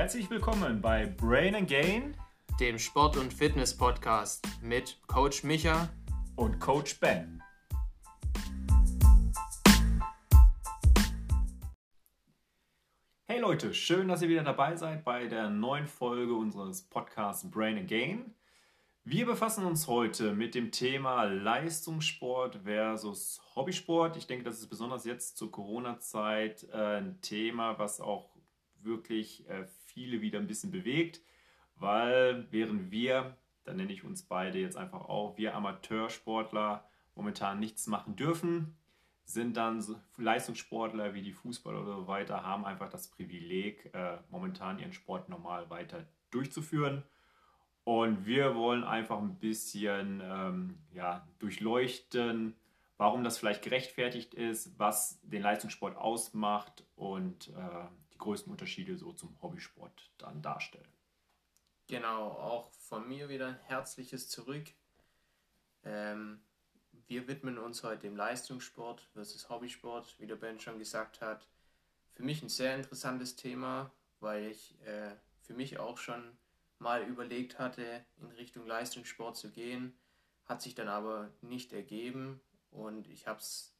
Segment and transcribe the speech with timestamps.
[0.00, 2.16] Herzlich willkommen bei Brain and Gain,
[2.58, 5.90] dem Sport- und Fitness-Podcast mit Coach Micha
[6.36, 7.42] und Coach Ben.
[13.26, 17.76] Hey Leute, schön, dass ihr wieder dabei seid bei der neuen Folge unseres Podcasts Brain
[17.76, 18.34] and Gain.
[19.04, 24.16] Wir befassen uns heute mit dem Thema Leistungssport versus Hobbysport.
[24.16, 28.30] Ich denke, das ist besonders jetzt zur Corona-Zeit äh, ein Thema, was auch
[28.82, 29.46] wirklich
[30.00, 31.20] viele wieder ein bisschen bewegt,
[31.76, 37.86] weil während wir, da nenne ich uns beide jetzt einfach auch, wir Amateursportler momentan nichts
[37.86, 38.76] machen dürfen,
[39.24, 39.84] sind dann
[40.16, 45.28] Leistungssportler wie die Fußballer oder so weiter, haben einfach das Privileg, äh, momentan ihren Sport
[45.28, 47.02] normal weiter durchzuführen.
[47.84, 52.54] Und wir wollen einfach ein bisschen ähm, ja, durchleuchten,
[52.96, 57.86] warum das vielleicht gerechtfertigt ist, was den Leistungssport ausmacht und äh,
[58.20, 60.92] größten Unterschiede so zum Hobbysport dann darstellen.
[61.88, 64.72] Genau, auch von mir wieder ein herzliches Zurück.
[65.82, 66.40] Ähm,
[67.08, 71.48] wir widmen uns heute dem Leistungssport versus Hobbysport, wie der Ben schon gesagt hat.
[72.12, 73.90] Für mich ein sehr interessantes Thema,
[74.20, 76.36] weil ich äh, für mich auch schon
[76.78, 79.92] mal überlegt hatte, in Richtung Leistungssport zu gehen,
[80.44, 82.40] hat sich dann aber nicht ergeben
[82.70, 83.74] und ich habe es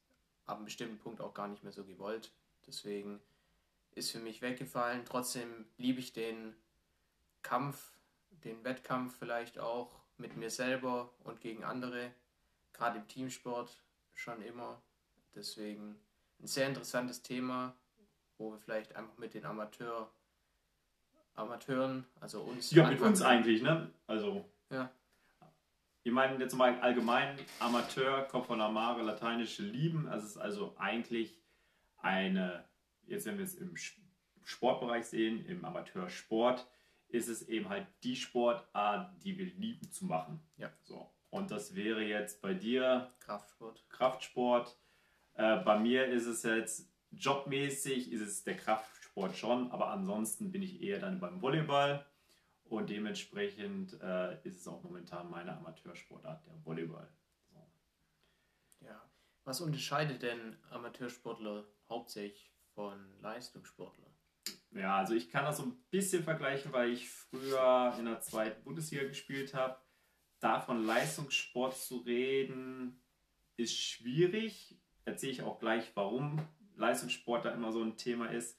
[0.45, 2.31] ab einem bestimmten Punkt auch gar nicht mehr so gewollt.
[2.67, 3.21] Deswegen
[3.95, 5.05] ist für mich weggefallen.
[5.05, 6.55] Trotzdem liebe ich den
[7.41, 7.91] Kampf,
[8.43, 12.11] den Wettkampf vielleicht auch mit mir selber und gegen andere,
[12.73, 13.83] gerade im Teamsport
[14.13, 14.81] schon immer.
[15.35, 15.99] Deswegen
[16.39, 17.75] ein sehr interessantes Thema,
[18.37, 20.11] wo wir vielleicht einfach mit den Amateur,
[21.35, 22.71] Amateuren, also uns.
[22.71, 23.89] Ja, mit uns eigentlich, ne?
[24.07, 24.45] Also.
[24.69, 24.91] Ja.
[26.03, 30.07] Ich meine jetzt mal allgemein Amateur, kommt von Amare, lateinische Lieben.
[30.07, 31.37] Also es ist also eigentlich
[31.97, 32.65] eine
[33.11, 33.75] jetzt wenn wir es im
[34.43, 36.67] Sportbereich sehen, im Amateursport,
[37.09, 40.41] ist es eben halt die Sportart, die wir lieben zu machen.
[40.57, 40.71] Ja.
[40.83, 41.11] So.
[41.29, 43.85] Und das wäre jetzt bei dir Kraftsport.
[43.89, 44.77] Kraftsport.
[45.33, 50.61] Äh, bei mir ist es jetzt jobmäßig, ist es der Kraftsport schon, aber ansonsten bin
[50.61, 52.05] ich eher dann beim Volleyball
[52.65, 57.09] und dementsprechend äh, ist es auch momentan meine Amateursportart, der Volleyball.
[57.49, 57.71] So.
[58.85, 59.01] Ja.
[59.43, 64.11] Was unterscheidet denn Amateursportler hauptsächlich von Leistungssportlern?
[64.73, 68.63] Ja, also ich kann das so ein bisschen vergleichen, weil ich früher in der zweiten
[68.63, 69.77] Bundesliga gespielt habe.
[70.39, 73.01] Da von Leistungssport zu reden,
[73.57, 74.77] ist schwierig.
[75.05, 76.39] Erzähle ich auch gleich, warum
[76.75, 78.57] Leistungssport da immer so ein Thema ist.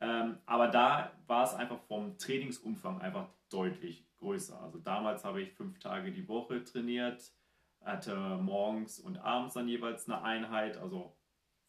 [0.00, 4.60] Ähm, aber da war es einfach vom Trainingsumfang einfach deutlich größer.
[4.60, 7.32] Also damals habe ich fünf Tage die Woche trainiert,
[7.80, 10.76] hatte morgens und abends dann jeweils eine Einheit.
[10.76, 11.16] Also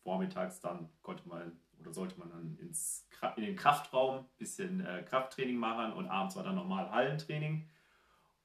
[0.02, 5.04] vormittags dann konnte man oder sollte man dann ins, in den Kraftraum ein bisschen äh,
[5.04, 7.70] Krafttraining machen und abends war dann normal Hallentraining.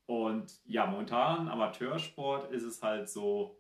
[0.07, 3.59] Und ja, momentan Amateursport ist es halt so,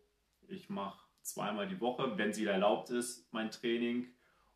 [0.48, 4.08] ich mache zweimal die Woche, wenn es wieder erlaubt ist, mein Training.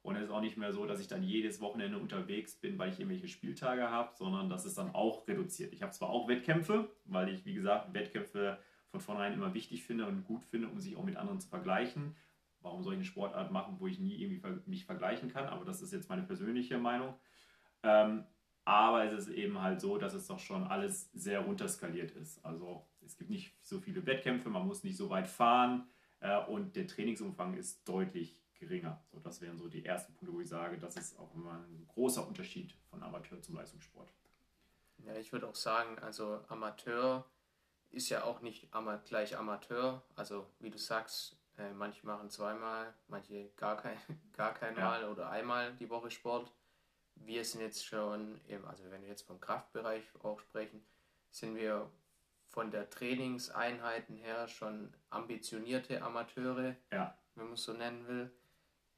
[0.03, 2.91] Und es ist auch nicht mehr so, dass ich dann jedes Wochenende unterwegs bin, weil
[2.91, 5.73] ich irgendwelche Spieltage habe, sondern das ist dann auch reduziert.
[5.73, 8.59] Ich habe zwar auch Wettkämpfe, weil ich, wie gesagt, Wettkämpfe
[8.91, 12.17] von vornherein immer wichtig finde und gut finde, um sich auch mit anderen zu vergleichen
[12.63, 15.47] warum soll ich eine Sportart machen, wo ich nie irgendwie mich vergleichen kann?
[15.47, 17.15] Aber das ist jetzt meine persönliche Meinung.
[17.83, 18.25] Ähm,
[18.65, 22.45] aber es ist eben halt so, dass es doch schon alles sehr runterskaliert ist.
[22.45, 25.89] Also es gibt nicht so viele Wettkämpfe, man muss nicht so weit fahren
[26.21, 29.03] äh, und der Trainingsumfang ist deutlich geringer.
[29.11, 31.85] So, das wären so die ersten Punkte, wo ich sage, das ist auch immer ein
[31.89, 34.13] großer Unterschied von Amateur zum Leistungssport.
[34.99, 37.27] Ja, ich würde auch sagen, also Amateur
[37.91, 38.69] ist ja auch nicht
[39.05, 40.03] gleich Amateur.
[40.15, 43.97] Also wie du sagst, äh, manche machen zweimal, manche gar kein,
[44.33, 44.85] gar kein ja.
[44.85, 46.53] Mal oder einmal die Woche Sport.
[47.15, 50.85] Wir sind jetzt schon, im, also wenn wir jetzt vom Kraftbereich auch sprechen,
[51.31, 51.91] sind wir
[52.49, 57.17] von der Trainingseinheiten her schon ambitionierte Amateure, ja.
[57.35, 58.31] wenn man es so nennen will.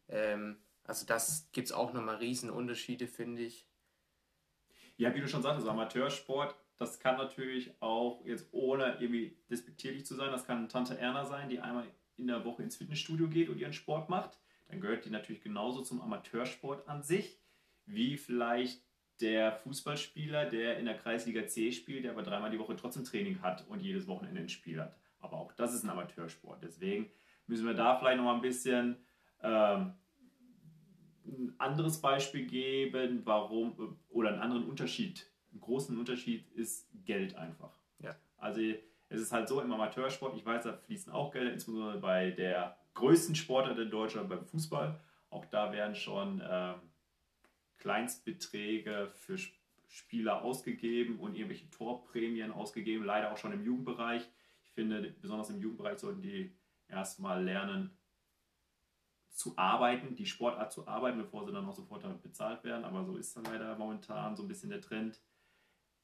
[0.09, 3.67] Ähm, also das gibt es auch nochmal Riesenunterschiede, finde ich.
[4.97, 10.15] Ja, wie du schon sagtest, Amateursport, das kann natürlich auch jetzt ohne irgendwie despektierlich zu
[10.15, 11.87] sein, das kann Tante Erna sein, die einmal
[12.17, 14.39] in der Woche ins Fitnessstudio geht und ihren Sport macht,
[14.69, 17.39] dann gehört die natürlich genauso zum Amateursport an sich,
[17.87, 18.83] wie vielleicht
[19.21, 23.43] der Fußballspieler, der in der Kreisliga C spielt, der aber dreimal die Woche trotzdem Training
[23.43, 24.97] hat und jedes Wochenende ein Spiel hat.
[25.21, 26.63] Aber auch das ist ein Amateursport.
[26.63, 27.11] Deswegen
[27.47, 28.97] müssen wir da vielleicht noch mal ein bisschen
[29.43, 29.95] ähm,
[31.27, 35.31] ein anderes Beispiel geben, warum oder einen anderen Unterschied.
[35.53, 37.79] Einen großen Unterschied ist Geld einfach.
[38.01, 38.17] Ja.
[38.37, 38.61] Also
[39.09, 42.77] es ist halt so im Amateursport, ich weiß, da fließen auch Gelder, insbesondere bei der
[42.95, 45.01] größten Sportart in Deutschland, beim Fußball.
[45.31, 46.77] Auch da werden schon ähm,
[47.79, 49.37] Kleinstbeträge für
[49.89, 54.29] Spieler ausgegeben und irgendwelche Torprämien ausgegeben, leider auch schon im Jugendbereich.
[54.65, 56.57] Ich finde, besonders im Jugendbereich sollten die
[56.89, 57.97] erstmal lernen
[59.31, 62.85] zu arbeiten, die Sportart zu arbeiten, bevor sie dann auch sofort damit bezahlt werden.
[62.85, 65.21] Aber so ist dann leider momentan so ein bisschen der Trend.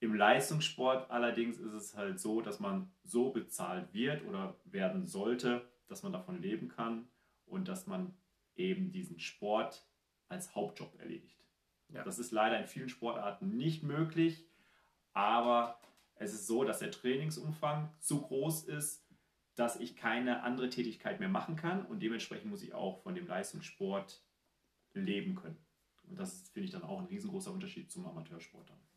[0.00, 5.69] Im Leistungssport allerdings ist es halt so, dass man so bezahlt wird oder werden sollte,
[5.88, 7.06] dass man davon leben kann
[7.44, 8.14] und dass man
[8.56, 9.87] eben diesen Sport
[10.29, 11.44] als Hauptjob erledigt.
[11.88, 12.02] Ja.
[12.02, 14.47] Das ist leider in vielen Sportarten nicht möglich,
[15.12, 15.79] aber
[16.14, 19.06] es ist so, dass der Trainingsumfang zu groß ist,
[19.55, 23.26] dass ich keine andere Tätigkeit mehr machen kann und dementsprechend muss ich auch von dem
[23.26, 24.23] Leistungssport
[24.94, 25.58] leben können.
[26.05, 28.70] Und das finde ich dann auch ein riesengroßer Unterschied zum Amateursport.
[28.70, 28.90] Ein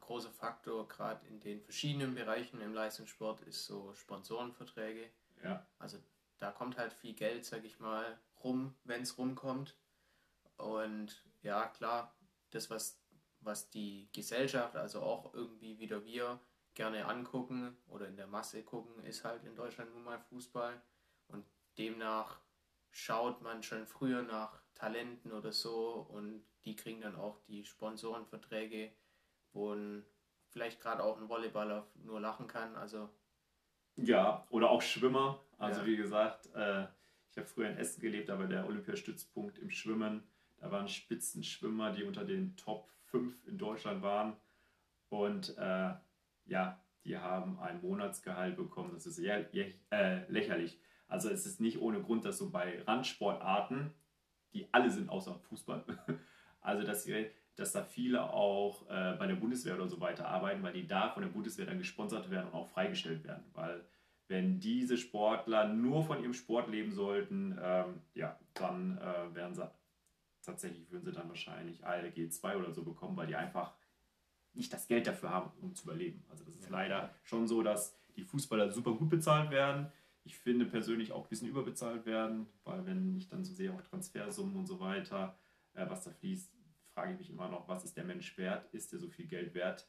[0.00, 5.10] großer Faktor gerade in den verschiedenen Bereichen im Leistungssport ist so Sponsorenverträge.
[5.42, 5.66] Ja.
[5.78, 5.98] Also
[6.38, 9.76] da kommt halt viel Geld, sag ich mal, rum, wenn es rumkommt.
[10.56, 12.16] Und ja, klar,
[12.50, 13.00] das, was,
[13.40, 16.40] was die Gesellschaft, also auch irgendwie wieder wir,
[16.74, 20.80] gerne angucken oder in der Masse gucken, ist halt in Deutschland nun mal Fußball.
[21.26, 21.44] Und
[21.76, 22.40] demnach
[22.90, 28.92] schaut man schon früher nach Talenten oder so und die kriegen dann auch die Sponsorenverträge,
[29.52, 30.04] wo ein,
[30.48, 32.76] vielleicht gerade auch ein Volleyballer nur lachen kann.
[32.76, 33.08] Also
[33.96, 35.40] ja, oder auch Schwimmer.
[35.58, 35.86] Also ja.
[35.86, 36.86] wie gesagt, äh,
[37.30, 40.22] ich habe früher in Essen gelebt, aber der Olympiastützpunkt im Schwimmen,
[40.58, 44.36] da waren Spitzenschwimmer, die unter den Top 5 in Deutschland waren.
[45.08, 45.94] Und äh,
[46.46, 48.92] ja, die haben ein Monatsgehalt bekommen.
[48.92, 49.38] Das ist ja,
[49.90, 50.80] äh, lächerlich.
[51.08, 53.94] Also es ist nicht ohne Grund, dass so bei Randsportarten,
[54.52, 55.84] die alle sind außer Fußball,
[56.60, 60.62] also dass, sie, dass da viele auch äh, bei der Bundeswehr oder so weiter arbeiten,
[60.62, 63.44] weil die da von der Bundeswehr dann gesponsert werden und auch freigestellt werden.
[63.52, 63.84] Weil
[64.28, 69.68] wenn diese Sportler nur von ihrem Sport leben sollten, ähm, ja, dann äh, werden sie
[70.42, 73.74] tatsächlich, würden sie dann wahrscheinlich ALG 2 oder so bekommen, weil die einfach
[74.54, 76.24] nicht das Geld dafür haben, um zu überleben.
[76.28, 76.70] Also das ist ja.
[76.70, 79.90] leider schon so, dass die Fußballer super gut bezahlt werden.
[80.22, 83.82] Ich finde persönlich auch ein bisschen überbezahlt werden, weil wenn ich dann so sehe, auch
[83.82, 85.36] Transfersummen und so weiter,
[85.74, 86.57] äh, was da fließt,
[86.98, 88.66] frage ich mich immer noch, was ist der Mensch wert?
[88.74, 89.88] Ist der so viel Geld wert?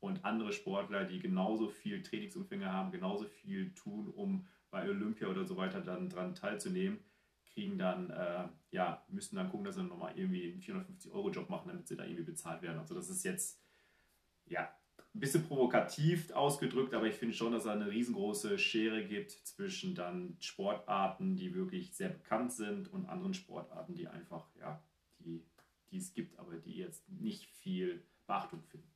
[0.00, 5.44] Und andere Sportler, die genauso viel Trainingsumfänge haben, genauso viel tun, um bei Olympia oder
[5.44, 7.00] so weiter dann dran teilzunehmen,
[7.52, 11.86] kriegen dann, äh, ja, müssen dann gucken, dass sie nochmal irgendwie einen 450-Euro-Job machen, damit
[11.86, 12.78] sie da irgendwie bezahlt werden.
[12.78, 13.60] Also das ist jetzt
[14.46, 14.74] ja,
[15.14, 19.94] ein bisschen provokativ ausgedrückt, aber ich finde schon, dass es eine riesengroße Schere gibt zwischen
[19.94, 24.82] dann Sportarten, die wirklich sehr bekannt sind und anderen Sportarten, die einfach, ja,
[25.18, 25.42] die,
[25.90, 28.90] die es gibt, aber die jetzt nicht viel Beachtung finden.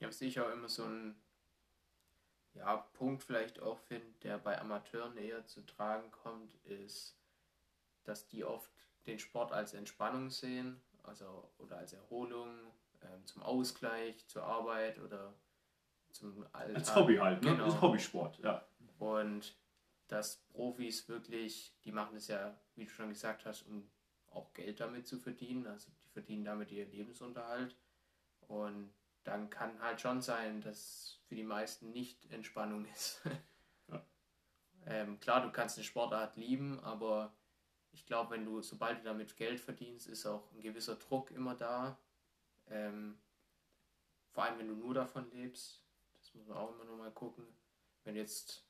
[0.00, 1.14] Ja, was ich auch immer so ein
[2.54, 7.16] ja, Punkt vielleicht auch finde, der bei Amateuren eher zu tragen kommt, ist,
[8.04, 8.70] dass die oft
[9.06, 12.72] den Sport als Entspannung sehen, also oder als Erholung
[13.02, 15.34] ähm, zum Ausgleich, zur Arbeit oder
[16.10, 16.76] zum Alltag.
[16.76, 17.52] Als Hobby halt, ne?
[17.52, 17.64] Genau.
[17.64, 18.66] Als Hobbysport, ja.
[18.98, 19.56] Und
[20.08, 23.88] dass Profis wirklich, die machen das ja, wie du schon gesagt hast, um
[24.30, 25.66] auch Geld damit zu verdienen.
[25.66, 27.76] Also verdienen damit ihren Lebensunterhalt.
[28.48, 28.92] Und
[29.24, 33.22] dann kann halt schon sein, dass für die meisten nicht Entspannung ist.
[33.88, 34.04] Ja.
[34.86, 37.34] ähm, klar, du kannst eine Sportart lieben, aber
[37.90, 41.56] ich glaube, wenn du, sobald du damit Geld verdienst, ist auch ein gewisser Druck immer
[41.56, 41.98] da.
[42.68, 43.18] Ähm,
[44.30, 45.82] vor allem, wenn du nur davon lebst,
[46.20, 47.44] das muss man auch immer noch mal gucken.
[48.04, 48.64] Wenn jetzt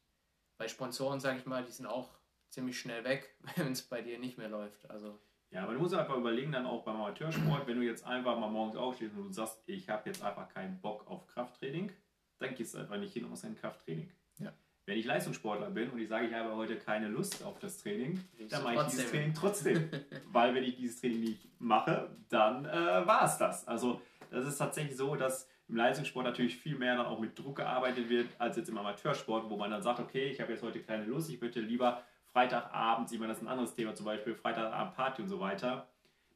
[0.56, 2.18] bei Sponsoren, sage ich mal, die sind auch
[2.48, 4.88] ziemlich schnell weg, wenn es bei dir nicht mehr läuft.
[4.90, 5.20] Also
[5.50, 8.48] ja, aber du musst einfach überlegen, dann auch beim Amateursport, wenn du jetzt einfach mal
[8.48, 11.90] morgens aufstehst und du sagst, ich habe jetzt einfach keinen Bock auf Krafttraining,
[12.38, 14.08] dann gehst du einfach nicht hin und machst ein Krafttraining.
[14.38, 14.52] Ja.
[14.86, 18.20] Wenn ich Leistungssportler bin und ich sage, ich habe heute keine Lust auf das Training,
[18.48, 19.90] dann mache ich dieses Training trotzdem.
[20.32, 23.66] Weil wenn ich dieses Training nicht mache, dann äh, war es das.
[23.66, 27.56] Also das ist tatsächlich so, dass im Leistungssport natürlich viel mehr dann auch mit Druck
[27.56, 30.80] gearbeitet wird, als jetzt im Amateursport, wo man dann sagt, okay, ich habe jetzt heute
[30.80, 34.34] keine Lust, ich möchte lieber Freitagabend, ich meine, das ist ein anderes Thema, zum Beispiel
[34.34, 35.88] Freitagabend Party und so weiter.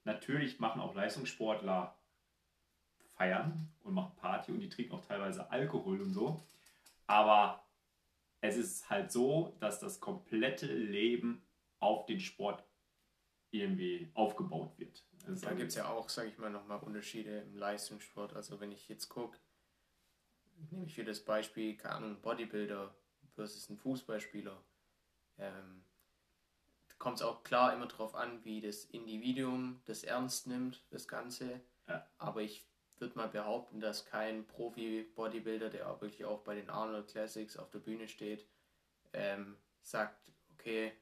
[0.04, 1.96] Natürlich machen auch Leistungssportler
[3.14, 6.42] feiern und machen Party und die trinken auch teilweise Alkohol und so.
[7.06, 7.64] Aber
[8.40, 11.46] es ist halt so, dass das komplette Leben
[11.78, 12.64] auf den Sport
[13.50, 15.04] irgendwie aufgebaut wird.
[15.26, 18.34] Also da gibt es ja auch, sage ich mal, nochmal Unterschiede im Leistungssport.
[18.34, 19.38] Also wenn ich jetzt gucke,
[20.70, 22.94] nehme ich für das Beispiel, keine Ahnung, Bodybuilder
[23.34, 24.62] versus ein Fußballspieler.
[25.38, 25.83] Ähm,
[27.04, 31.61] kommt es auch klar immer darauf an, wie das Individuum das ernst nimmt, das Ganze.
[31.87, 32.08] Ja.
[32.16, 32.66] Aber ich
[32.99, 37.70] würde mal behaupten, dass kein Profi-Bodybuilder, der auch wirklich auch bei den Arnold Classics auf
[37.70, 38.46] der Bühne steht,
[39.12, 40.16] ähm, sagt,
[40.54, 40.92] okay,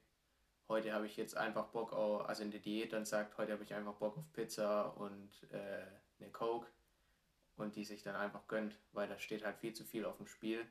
[0.69, 3.63] heute habe ich jetzt einfach Bock auf, also in der Diät dann sagt, heute habe
[3.63, 5.87] ich einfach Bock auf Pizza und äh,
[6.19, 6.67] eine Coke.
[7.55, 10.27] und die sich dann einfach gönnt, weil da steht halt viel zu viel auf dem
[10.27, 10.67] Spiel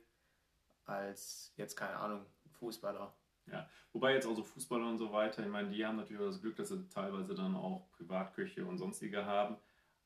[0.83, 2.25] als jetzt, keine Ahnung,
[2.59, 3.15] Fußballer.
[3.49, 6.27] Ja, wobei jetzt auch so Fußballer und so weiter, ich meine, die haben natürlich auch
[6.27, 9.57] das Glück, dass sie teilweise dann auch Privatköche und sonstige haben.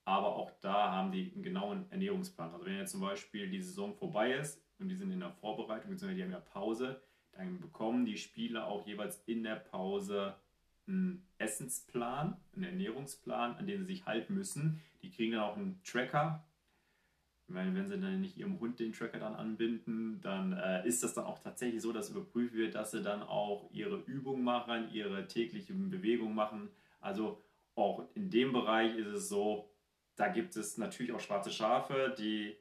[0.05, 2.53] Aber auch da haben die einen genauen Ernährungsplan.
[2.53, 5.89] Also wenn jetzt zum Beispiel die Saison vorbei ist und die sind in der Vorbereitung,
[5.89, 7.01] beziehungsweise die haben ja Pause,
[7.31, 10.35] dann bekommen die Spieler auch jeweils in der Pause
[10.87, 14.81] einen Essensplan, einen Ernährungsplan, an den sie sich halten müssen.
[15.01, 16.45] Die kriegen dann auch einen Tracker.
[17.47, 21.13] Weil wenn sie dann nicht ihrem Hund den Tracker dann anbinden, dann äh, ist das
[21.13, 25.27] dann auch tatsächlich so, dass überprüft wird, dass sie dann auch ihre Übungen machen, ihre
[25.27, 26.69] täglichen Bewegungen machen.
[27.01, 27.43] Also
[27.75, 29.69] auch in dem Bereich ist es so,
[30.15, 32.55] da gibt es natürlich auch schwarze Schafe, die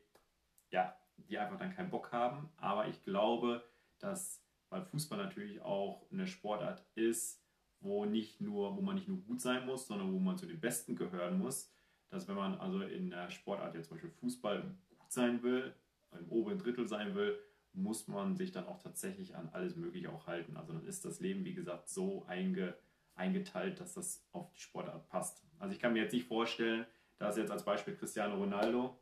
[0.71, 2.51] ja, die einfach dann keinen Bock haben.
[2.57, 3.65] Aber ich glaube,
[3.99, 7.41] dass weil Fußball natürlich auch eine Sportart ist,
[7.81, 10.59] wo nicht nur, wo man nicht nur gut sein muss, sondern wo man zu den
[10.59, 11.73] Besten gehören muss.
[12.11, 14.63] Dass wenn man also in der Sportart jetzt zum Beispiel Fußball
[14.99, 15.75] gut sein will,
[16.19, 17.39] im oberen Drittel sein will,
[17.73, 20.57] muss man sich dann auch tatsächlich an alles Mögliche auch halten.
[20.57, 22.75] Also dann ist das Leben, wie gesagt, so einge,
[23.17, 25.43] eingeteilt, dass das auf die Sportart passt.
[25.59, 26.87] Also ich kann mir jetzt nicht vorstellen,
[27.19, 28.99] dass jetzt als Beispiel Cristiano Ronaldo,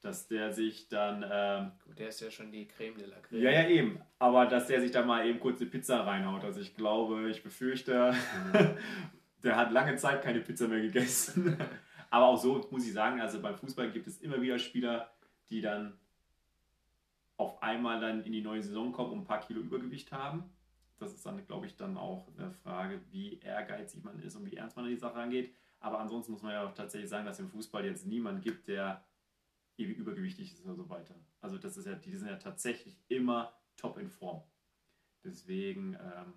[0.00, 1.24] dass der sich dann.
[1.30, 3.42] Ähm, Gut, der ist ja schon die Creme de la Creme.
[3.42, 4.00] Ja, ja, eben.
[4.18, 6.44] Aber dass der sich da mal eben kurz eine Pizza reinhaut.
[6.44, 8.14] Also ich glaube, ich befürchte,
[9.42, 11.56] der hat lange Zeit keine Pizza mehr gegessen.
[12.10, 15.10] Aber auch so muss ich sagen, also beim Fußball gibt es immer wieder Spieler,
[15.48, 15.98] die dann
[17.36, 20.44] auf einmal dann in die neue Saison kommen und ein paar Kilo Übergewicht haben.
[20.98, 24.56] Das ist dann, glaube ich, dann auch eine Frage, wie ehrgeizig man ist und wie
[24.56, 25.54] ernst man an die Sache angeht.
[25.78, 28.68] Aber ansonsten muss man ja auch tatsächlich sagen, dass es im Fußball jetzt niemand gibt,
[28.68, 29.04] der
[29.76, 31.14] ewig übergewichtig ist oder so weiter.
[31.42, 34.42] Also das ist ja, die sind ja tatsächlich immer top in Form.
[35.22, 36.32] Deswegen, ähm,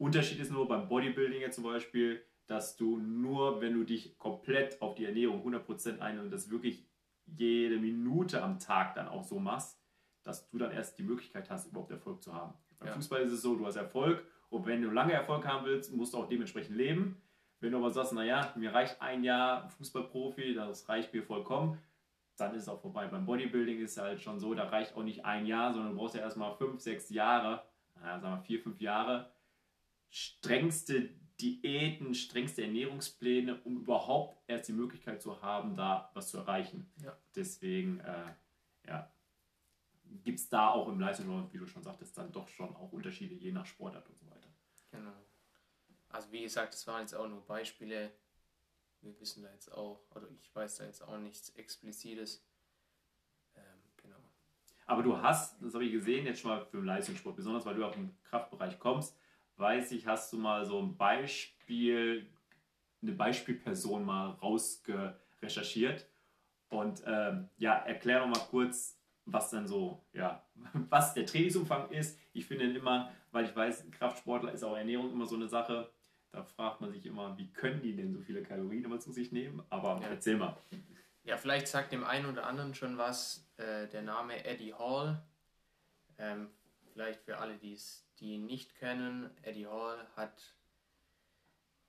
[0.00, 4.82] Unterschied ist nur beim Bodybuilding jetzt zum Beispiel, dass du nur, wenn du dich komplett
[4.82, 6.84] auf die Ernährung 100% ein und das wirklich
[7.26, 9.80] jede Minute am Tag dann auch so machst,
[10.24, 12.54] dass du dann erst die Möglichkeit hast, überhaupt Erfolg zu haben.
[12.80, 12.94] Beim ja.
[12.94, 16.12] Fußball ist es so, du hast Erfolg und wenn du lange Erfolg haben willst, musst
[16.12, 17.22] du auch dementsprechend leben.
[17.60, 21.78] Wenn du aber sagst, naja, mir reicht ein Jahr Fußballprofi, das reicht mir vollkommen,
[22.36, 23.06] dann ist es auch vorbei.
[23.06, 25.98] Beim Bodybuilding ist es halt schon so, da reicht auch nicht ein Jahr, sondern du
[25.98, 27.62] brauchst ja erstmal fünf, sechs Jahre,
[27.94, 29.30] naja, sagen wir vier, fünf Jahre,
[30.08, 36.90] strengste Diäten, strengste Ernährungspläne, um überhaupt erst die Möglichkeit zu haben, da was zu erreichen.
[37.02, 37.16] Ja.
[37.34, 38.34] Deswegen, äh,
[38.86, 39.12] ja,
[40.24, 43.34] gibt es da auch im Leistungssport, wie du schon sagtest, dann doch schon auch Unterschiede
[43.34, 44.48] je nach Sportart und so weiter.
[44.90, 45.12] Genau.
[46.08, 48.12] Also wie gesagt, das waren jetzt auch nur Beispiele.
[49.00, 52.44] Wir wissen da jetzt auch, oder ich weiß da jetzt auch nichts Explizites.
[53.54, 53.62] Ähm,
[53.96, 54.18] genau.
[54.86, 57.76] Aber du hast, das habe ich gesehen, jetzt schon mal für den Leistungssport, besonders weil
[57.76, 59.16] du auch im Kraftbereich kommst,
[59.60, 62.26] weiß ich, hast du mal so ein Beispiel,
[63.02, 66.06] eine Beispielperson mal rausgerecherchiert.
[66.70, 70.44] Und ähm, ja, erklär doch mal kurz, was dann so, ja,
[70.88, 72.18] was der Trainingsumfang ist.
[72.32, 75.90] Ich finde immer, weil ich weiß, Kraftsportler ist auch Ernährung immer so eine Sache.
[76.32, 79.32] Da fragt man sich immer, wie können die denn so viele Kalorien immer zu sich
[79.32, 79.62] nehmen?
[79.68, 80.08] Aber ja.
[80.08, 80.56] erzähl mal.
[81.24, 85.22] Ja, vielleicht sagt dem einen oder anderen schon was äh, der Name Eddie Hall.
[86.18, 86.48] Ähm,
[86.92, 87.72] vielleicht für alle, die
[88.20, 89.30] ihn nicht kennen.
[89.42, 90.54] Eddie Hall hat,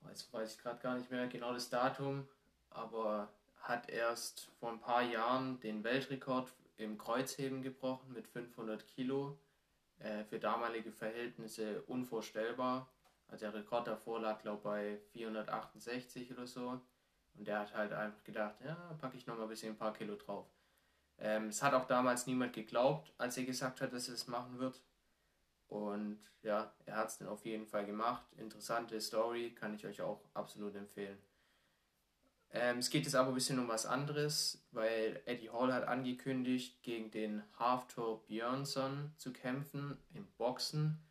[0.08, 2.26] jetzt weiß ich gerade gar nicht mehr genau das Datum,
[2.70, 3.28] aber
[3.60, 9.38] hat erst vor ein paar Jahren den Weltrekord im Kreuzheben gebrochen mit 500 Kilo.
[10.02, 12.88] Äh, für damalige Verhältnisse unvorstellbar.
[13.28, 16.80] Also der Rekord davor lag, glaube ich, bei 468 oder so.
[17.34, 19.92] Und der hat halt einfach gedacht, ja, packe ich noch mal ein bisschen ein paar
[19.92, 20.46] Kilo drauf.
[21.18, 24.58] Ähm, es hat auch damals niemand geglaubt, als er gesagt hat, dass er es machen
[24.58, 24.80] wird.
[25.72, 28.26] Und ja, er hat es dann auf jeden Fall gemacht.
[28.36, 31.18] Interessante Story, kann ich euch auch absolut empfehlen.
[32.50, 36.82] Ähm, es geht jetzt aber ein bisschen um was anderes, weil Eddie Hall hat angekündigt,
[36.82, 41.02] gegen den Halftor Björnsson zu kämpfen im Boxen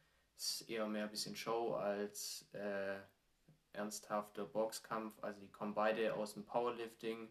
[0.41, 2.97] ist eher mehr ein bisschen Show als äh,
[3.73, 5.23] ernsthafter Boxkampf.
[5.23, 7.29] Also die kommen beide aus dem Powerlifting,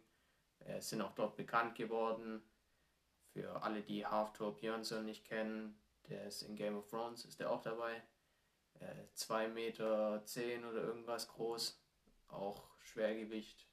[0.61, 2.43] äh, sind auch dort bekannt geworden.
[3.33, 7.51] Für alle, die Half-Tour Björnsson nicht kennen, der ist in Game of Thrones, ist der
[7.51, 8.03] auch dabei.
[9.15, 11.81] 2 äh, Meter 10 oder irgendwas groß,
[12.29, 13.67] auch Schwergewicht.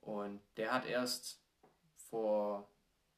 [0.00, 1.40] Und der hat erst
[1.96, 2.68] vor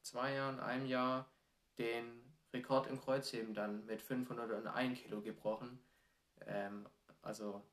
[0.01, 1.29] zwei Jahren, einem Jahr,
[1.77, 2.21] den
[2.53, 5.79] Rekord im Kreuzheben dann mit 501 Kilo gebrochen.
[6.45, 6.87] Ähm,
[7.21, 7.63] also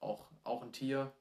[0.00, 1.12] auch, auch ein Tier.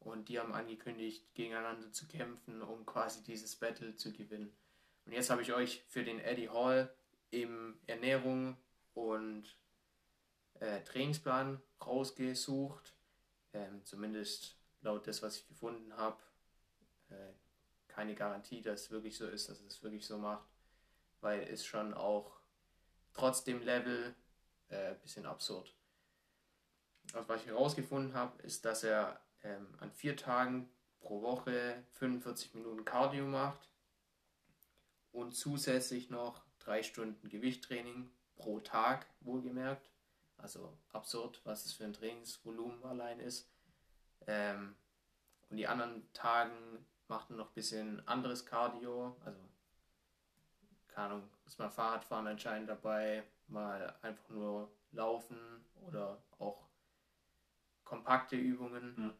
[0.00, 4.56] Und die haben angekündigt, gegeneinander zu kämpfen, um quasi dieses Battle zu gewinnen.
[5.06, 6.94] Und jetzt habe ich euch für den Eddie Hall
[7.30, 8.56] im Ernährung
[8.94, 9.56] und
[10.60, 12.94] äh, Trainingsplan rausgesucht.
[13.52, 16.22] Ähm, zumindest laut des, was ich gefunden habe.
[17.10, 17.32] Äh,
[17.88, 20.48] keine Garantie, dass es wirklich so ist, dass es wirklich so macht,
[21.20, 22.40] weil es schon auch
[23.12, 24.14] trotz dem Level
[24.68, 25.74] ein äh, bisschen absurd.
[27.12, 30.70] Also was ich herausgefunden habe, ist, dass er ähm, an vier Tagen
[31.00, 33.68] pro Woche 45 Minuten Cardio macht
[35.12, 39.90] und zusätzlich noch drei Stunden Gewichttraining pro Tag, wohlgemerkt.
[40.36, 43.50] Also absurd, was es für ein Trainingsvolumen allein ist.
[44.26, 44.76] Ähm,
[45.50, 49.40] und die anderen Tagen macht er noch ein bisschen anderes Cardio, also
[50.88, 56.68] keine Ahnung, ist mal Fahrradfahren anscheinend dabei, mal einfach nur laufen oder auch
[57.84, 58.94] kompakte Übungen.
[58.96, 59.14] Mhm.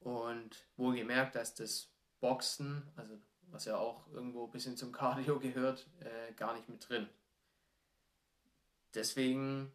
[0.00, 3.18] Und wohlgemerkt, dass das Boxen, also
[3.50, 7.08] was ja auch irgendwo ein bisschen zum Cardio gehört, äh, gar nicht mit drin.
[8.94, 9.72] Deswegen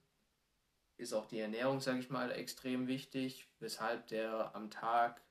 [0.97, 5.21] ist auch die Ernährung, sage ich mal, extrem wichtig, weshalb der am Tag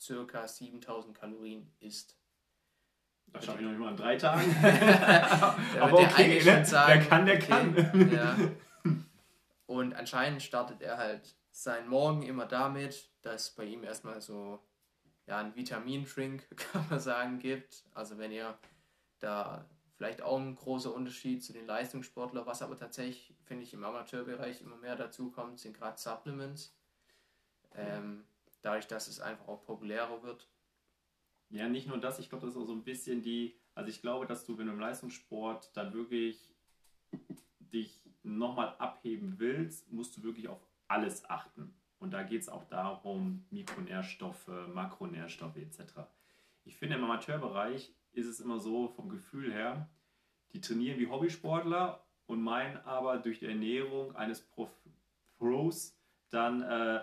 [0.00, 2.16] circa 7000 Kalorien isst.
[3.32, 4.54] Das schaffe ich noch nicht mal in drei Tagen.
[5.80, 6.64] Aber okay, ne?
[6.64, 8.12] sagen, wer kann, der okay, kann.
[8.12, 8.36] ja.
[9.66, 14.66] Und anscheinend startet er halt seinen Morgen immer damit, dass bei ihm erstmal so
[15.28, 17.84] ja, ein Vitamintrink, kann man sagen, gibt.
[17.94, 18.58] Also wenn ihr
[19.20, 23.84] da vielleicht auch ein großer Unterschied zu den Leistungssportlern, was aber tatsächlich, finde ich, im
[23.84, 26.74] Amateurbereich immer mehr dazu kommt, sind gerade Supplements.
[27.74, 28.24] Ähm,
[28.62, 30.48] dadurch, dass es einfach auch populärer wird.
[31.50, 34.00] Ja, nicht nur das, ich glaube, das ist auch so ein bisschen die, also ich
[34.00, 36.54] glaube, dass du, wenn du im Leistungssport dann wirklich
[37.58, 41.74] dich nochmal abheben willst, musst du wirklich auf alles achten.
[41.98, 45.80] Und da geht es auch darum, Mikronährstoffe, Makronährstoffe etc.
[46.64, 49.88] Ich finde, im Amateurbereich ist es immer so vom Gefühl her,
[50.52, 54.70] die trainieren wie Hobbysportler und meinen aber durch die Ernährung eines Prof
[55.38, 55.96] Pros
[56.30, 57.00] dann äh,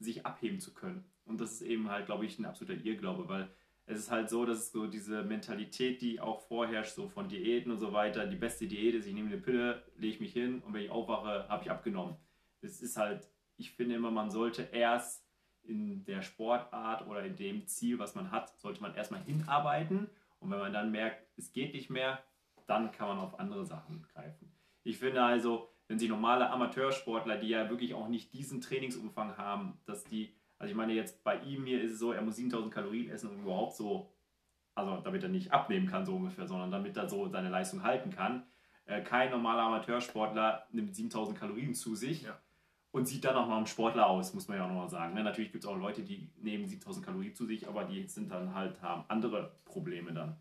[0.00, 1.04] sich abheben zu können.
[1.24, 3.48] Und das ist eben halt, glaube ich, ein absoluter Irrglaube, weil
[3.86, 7.78] es ist halt so, dass so diese Mentalität, die auch vorherrscht, so von Diäten und
[7.78, 10.74] so weiter, die beste Diät ist, ich nehme eine Pille, lege ich mich hin und
[10.74, 12.16] wenn ich aufwache, habe ich abgenommen.
[12.60, 15.24] Es ist halt, ich finde immer, man sollte erst
[15.62, 20.50] in der Sportart oder in dem Ziel, was man hat, sollte man erstmal hinarbeiten und
[20.50, 22.22] wenn man dann merkt, es geht nicht mehr,
[22.66, 24.52] dann kann man auf andere Sachen greifen.
[24.84, 29.80] Ich finde also, wenn sich normale Amateursportler, die ja wirklich auch nicht diesen Trainingsumfang haben,
[29.84, 32.72] dass die, also ich meine jetzt bei ihm hier ist es so, er muss 7000
[32.72, 34.12] Kalorien essen, um überhaupt so,
[34.74, 38.10] also damit er nicht abnehmen kann so ungefähr, sondern damit er so seine Leistung halten
[38.10, 38.46] kann.
[38.84, 42.22] Äh, kein normaler Amateursportler nimmt 7000 Kalorien zu sich.
[42.22, 42.38] Ja.
[42.96, 45.12] Und sieht dann auch mal ein Sportler aus, muss man ja auch nochmal sagen.
[45.12, 45.22] Ne?
[45.22, 48.54] Natürlich gibt es auch Leute, die nehmen 7000 Kalorien zu sich, aber die sind dann
[48.54, 50.38] halt, haben andere Probleme dann.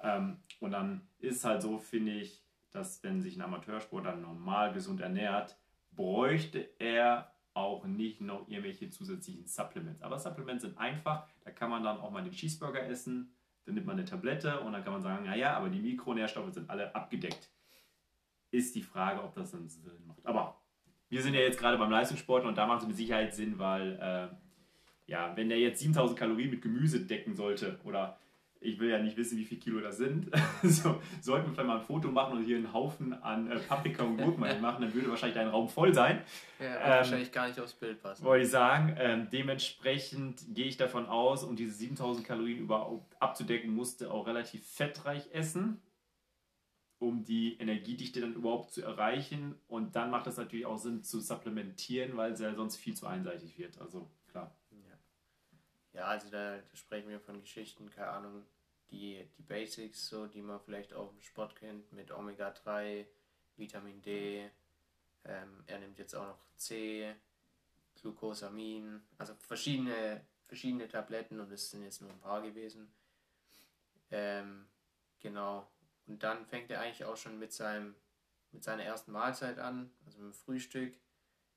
[0.00, 5.00] Ähm, und dann ist halt so, finde ich, dass wenn sich ein Amateursportler normal gesund
[5.00, 5.58] ernährt,
[5.96, 10.00] bräuchte er auch nicht noch irgendwelche zusätzlichen Supplements.
[10.00, 13.88] Aber Supplements sind einfach, da kann man dann auch mal den Cheeseburger essen, dann nimmt
[13.88, 17.50] man eine Tablette und dann kann man sagen, naja, aber die Mikronährstoffe sind alle abgedeckt.
[18.52, 20.24] Ist die Frage, ob das dann Sinn macht.
[20.24, 20.55] Aber
[21.08, 23.98] wir sind ja jetzt gerade beim Leistungssport und da macht es mit Sicherheit Sinn, weil
[24.00, 28.18] äh, ja, wenn der jetzt 7000 Kalorien mit Gemüse decken sollte oder
[28.60, 30.30] ich will ja nicht wissen, wie viel Kilo das sind.
[30.62, 34.02] so, sollten wir vielleicht mal ein Foto machen und hier einen Haufen an äh, Paprika
[34.02, 36.22] und Gurken machen, dann würde wahrscheinlich dein Raum voll sein.
[36.58, 38.24] Ja, ähm, wahrscheinlich gar nicht aufs Bild passen.
[38.24, 38.96] Wollte ich sagen.
[38.98, 44.66] Ähm, dementsprechend gehe ich davon aus, um diese 7000 Kalorien überhaupt abzudecken, musste auch relativ
[44.66, 45.80] fettreich essen,
[46.98, 49.54] um die Energiedichte dann überhaupt zu erreichen.
[49.68, 53.06] Und dann macht es natürlich auch Sinn zu supplementieren, weil es ja sonst viel zu
[53.06, 53.78] einseitig wird.
[53.80, 54.56] Also klar.
[55.96, 58.44] Ja, also da, da, sprechen wir von Geschichten, keine Ahnung,
[58.90, 63.06] die, die Basics, so, die man vielleicht auch im Sport kennt, mit Omega-3,
[63.56, 64.50] Vitamin D,
[65.24, 67.14] ähm, er nimmt jetzt auch noch C,
[67.98, 72.92] Glucosamin, also verschiedene, verschiedene Tabletten und es sind jetzt nur ein paar gewesen.
[74.10, 74.66] Ähm,
[75.18, 75.66] genau.
[76.06, 77.94] Und dann fängt er eigentlich auch schon mit, seinem,
[78.52, 80.98] mit seiner ersten Mahlzeit an, also mit dem Frühstück.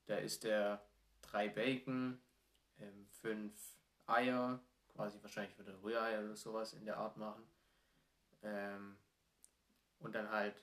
[0.06, 0.84] Da isst er
[1.22, 2.20] drei Bacon,
[2.78, 3.54] ähm, fünf
[4.06, 4.60] Eier,
[4.94, 7.42] quasi wahrscheinlich würde Rührei oder sowas in der Art machen.
[8.42, 8.96] Ähm,
[10.00, 10.56] und dann halt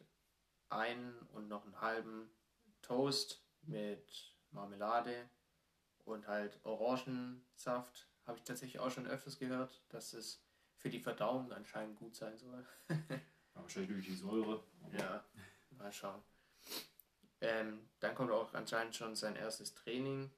[0.70, 2.30] einen und noch einen halben
[2.82, 5.30] Toast mit Marmelade
[6.06, 8.08] und halt Orangensaft.
[8.26, 10.44] Habe ich tatsächlich auch schon öfters gehört, dass es
[10.76, 12.66] für die Verdauung anscheinend gut sein soll.
[13.62, 14.64] wahrscheinlich durch die Säure.
[14.98, 15.24] Ja,
[15.72, 16.22] mal schauen.
[17.42, 20.32] Ähm, dann kommt auch anscheinend schon sein erstes Training.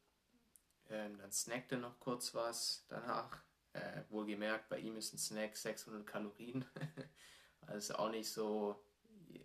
[0.89, 3.41] Ähm, dann snackt er noch kurz was danach.
[3.73, 6.65] Äh, wohlgemerkt, bei ihm ist ein Snack 600 Kalorien.
[7.67, 8.83] also auch nicht so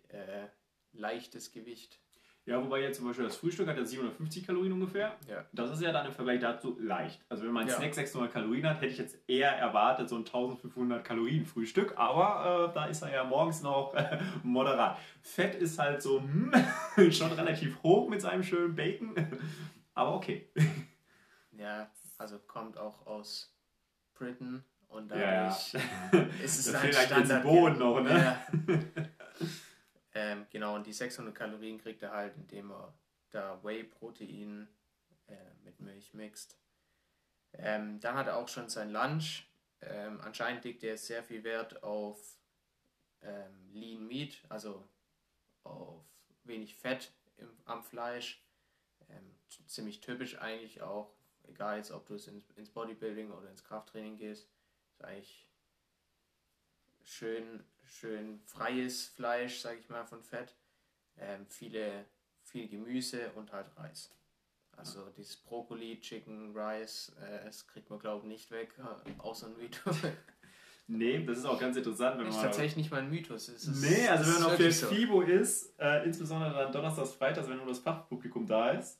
[0.09, 0.47] äh,
[0.93, 1.99] leichtes Gewicht.
[2.47, 5.15] Ja, wobei jetzt zum Beispiel das Frühstück hat ja 750 Kalorien ungefähr.
[5.27, 5.43] Ja.
[5.51, 7.19] Das ist ja dann im Vergleich dazu leicht.
[7.27, 7.73] Also wenn mein Ja.
[7.73, 11.93] Snack 600 Kalorien hat, hätte ich jetzt eher erwartet so ein 1500 Kalorien Frühstück.
[11.97, 14.99] Aber äh, da ist er ja morgens noch äh, moderat.
[15.23, 16.51] Fett ist halt so hm,
[17.11, 19.15] schon relativ hoch mit seinem schönen Bacon.
[19.95, 20.47] Aber okay.
[21.57, 23.51] Ja, also kommt auch aus
[24.13, 25.57] Britain und Ja, ja.
[26.11, 27.43] dadurch ist es Da ein fehlt eigentlich jetzt Standard.
[27.43, 28.37] Boden noch, ne?
[28.67, 28.77] Ja.
[30.15, 32.93] ähm, genau, und die 600 Kalorien kriegt er halt, indem er
[33.31, 34.67] da Whey-Protein
[35.27, 36.57] äh, mit Milch mixt.
[37.51, 39.47] Ähm, dann hat er auch schon sein Lunch.
[39.81, 42.37] Ähm, anscheinend legt er sehr viel Wert auf
[43.21, 44.87] ähm, Lean Meat, also
[45.63, 46.01] auf
[46.45, 48.41] wenig Fett im, am Fleisch.
[49.09, 49.35] Ähm,
[49.67, 54.15] ziemlich typisch eigentlich auch, egal jetzt ob du es ins, ins Bodybuilding oder ins Krafttraining
[54.15, 54.47] gehst,
[54.93, 55.45] ist eigentlich
[57.03, 60.55] schön, schön freies Fleisch, sage ich mal, von Fett.
[61.17, 62.05] Ähm, viele,
[62.43, 64.11] viel Gemüse und halt Reis.
[64.77, 69.47] Also dieses Brokkoli, Chicken, Rice, äh, das kriegt man glaube ich nicht weg, äh, außer
[69.47, 69.95] ein Mythos.
[70.87, 72.43] Nee, das ist auch ganz interessant, wenn ist man.
[72.43, 73.47] tatsächlich nicht mal ein Mythos.
[73.47, 74.87] Es ist, Nee, also wenn ist man auf der so.
[74.87, 78.99] FIBO ist, äh, insbesondere dann donnerstags, freitags, wenn nur das Fachpublikum da ist,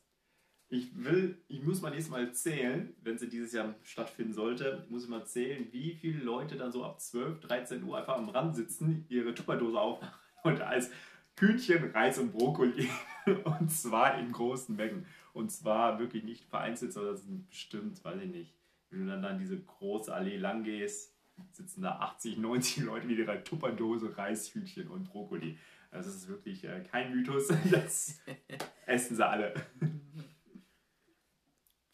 [0.75, 5.03] ich will, ich muss mal nächstes Mal zählen, wenn sie dieses Jahr stattfinden sollte, muss
[5.03, 8.55] ich mal zählen, wie viele Leute dann so ab 12, 13 Uhr einfach am Rand
[8.55, 10.91] sitzen, ihre Tupperdose aufmachen und als
[11.35, 12.89] Kühnchen, Reis und Brokkoli
[13.59, 18.53] und zwar in großen Mengen und zwar wirklich nicht vereinzelt, sondern bestimmt, weiß ich nicht,
[18.89, 21.13] wenn du dann, dann diese große Allee lang gehst,
[21.51, 25.57] sitzen da 80, 90 Leute mit ihrer Tupperdose Reis, Hühnchen und Brokkoli.
[25.91, 28.21] Also es ist wirklich äh, kein Mythos, das
[28.85, 29.53] essen sie alle.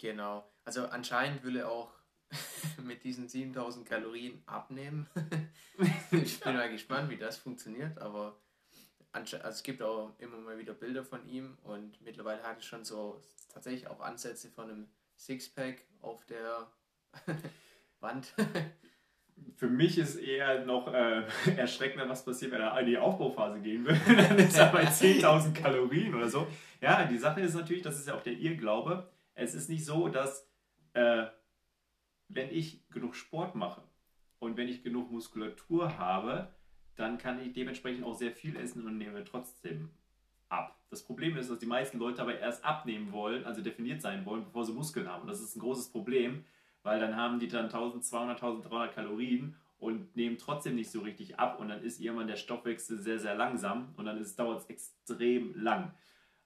[0.02, 0.44] Genau.
[0.66, 1.92] Also anscheinend will er auch
[2.84, 5.08] mit diesen 7000 Kalorien abnehmen.
[6.12, 8.36] ich bin mal gespannt, wie das funktioniert, aber
[9.12, 12.84] also es gibt auch immer mal wieder Bilder von ihm und mittlerweile hat er schon
[12.84, 13.22] so
[13.54, 14.88] tatsächlich auch Ansätze von einem
[15.18, 16.72] Sixpack auf der
[18.00, 18.34] Wand.
[19.58, 21.26] Für mich ist eher noch äh,
[21.58, 24.00] erschreckender, was passiert, wenn er in die Aufbauphase gehen will.
[24.08, 26.48] Dann ist er bei 10.000 Kalorien oder so.
[26.80, 29.08] Ja, die Sache ist natürlich, das ist ja auch der Irrglaube,
[29.42, 30.48] es ist nicht so, dass
[30.94, 31.26] äh,
[32.28, 33.82] wenn ich genug Sport mache
[34.40, 36.54] und wenn ich genug Muskulatur habe,
[36.96, 39.90] dann kann ich dementsprechend auch sehr viel essen und nehme trotzdem
[40.50, 40.78] ab.
[40.90, 44.44] Das Problem ist, dass die meisten Leute aber erst abnehmen wollen, also definiert sein wollen,
[44.44, 45.22] bevor sie Muskeln haben.
[45.22, 46.46] Und das ist ein großes Problem,
[46.84, 51.60] weil dann haben die dann 1200, 1300 Kalorien und nehmen trotzdem nicht so richtig ab
[51.60, 55.94] und dann ist irgendwann der Stoffwechsel sehr, sehr langsam und dann dauert es extrem lang.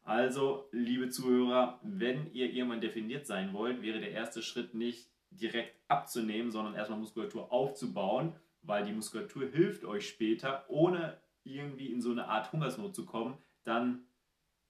[0.05, 5.75] Also, liebe Zuhörer, wenn ihr irgendwann definiert sein wollt, wäre der erste Schritt nicht direkt
[5.87, 12.11] abzunehmen, sondern erstmal Muskulatur aufzubauen, weil die Muskulatur hilft euch später, ohne irgendwie in so
[12.11, 14.05] eine Art Hungersnot zu kommen, dann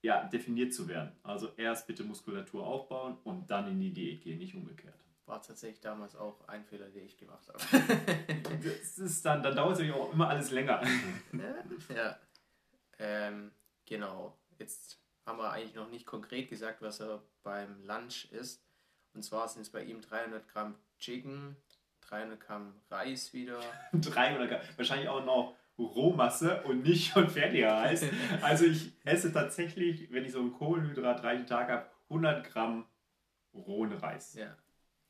[0.01, 1.11] ja, definiert zu werden.
[1.21, 4.95] Also erst bitte Muskulatur aufbauen und dann in die Diät gehen, nicht umgekehrt.
[5.25, 7.59] War tatsächlich damals auch ein Fehler, den ich gemacht habe.
[8.63, 10.81] Das ist dann, dann dauert es natürlich auch immer alles länger.
[11.93, 12.17] ja.
[12.97, 13.51] Ähm,
[13.85, 14.37] genau.
[14.57, 18.63] Jetzt haben wir eigentlich noch nicht konkret gesagt, was er beim Lunch isst.
[19.13, 21.55] Und zwar sind es bei ihm 300 Gramm Chicken,
[22.01, 23.59] 300 Gramm Reis wieder.
[23.93, 24.61] 300 Gramm.
[24.77, 28.05] Wahrscheinlich auch noch Rohmasse und nicht schon fertiger Reis.
[28.41, 32.85] Also ich esse tatsächlich, wenn ich so einen kohlenhydratreichen Tag habe, 100 Gramm
[33.53, 34.33] rohen Reis.
[34.35, 34.55] Ja.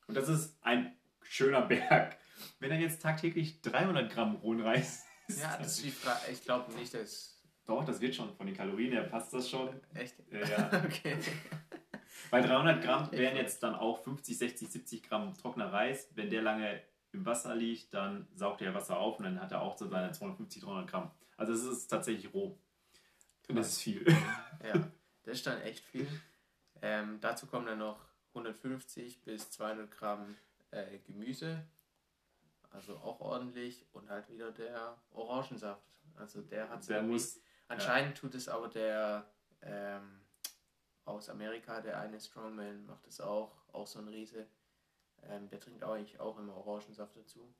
[0.06, 2.16] Und das ist ein schöner Berg.
[2.58, 6.20] Wenn er jetzt tagtäglich 300 Gramm rohen Reis isst, Ja, das ist die Frage.
[6.32, 7.35] Ich glaube nicht, dass.
[7.66, 9.68] Doch, das wird schon von den Kalorien her, passt das schon.
[9.94, 10.14] Echt?
[10.30, 10.70] Ja, ja.
[10.84, 11.16] Okay.
[12.30, 16.08] Bei 300 Gramm wären jetzt dann auch 50, 60, 70 Gramm trockener Reis.
[16.14, 19.62] Wenn der lange im Wasser liegt, dann saugt er Wasser auf und dann hat er
[19.62, 21.10] auch so seine 250, 300 Gramm.
[21.36, 22.58] Also es ist tatsächlich roh.
[23.48, 24.04] Und das ist viel.
[24.64, 24.90] Ja,
[25.22, 26.08] das ist dann echt viel.
[26.82, 28.00] Ähm, dazu kommen dann noch
[28.30, 30.36] 150 bis 200 Gramm
[30.70, 31.64] äh, Gemüse.
[32.70, 33.86] Also auch ordentlich.
[33.92, 35.86] Und halt wieder der Orangensaft.
[36.16, 39.26] Also der hat Der muss, Anscheinend tut es aber der
[39.62, 40.20] ähm,
[41.04, 44.46] aus Amerika, der eine Strongman, macht es auch, auch so ein Riese.
[45.22, 47.54] Ähm, der trinkt eigentlich auch immer Orangensaft dazu.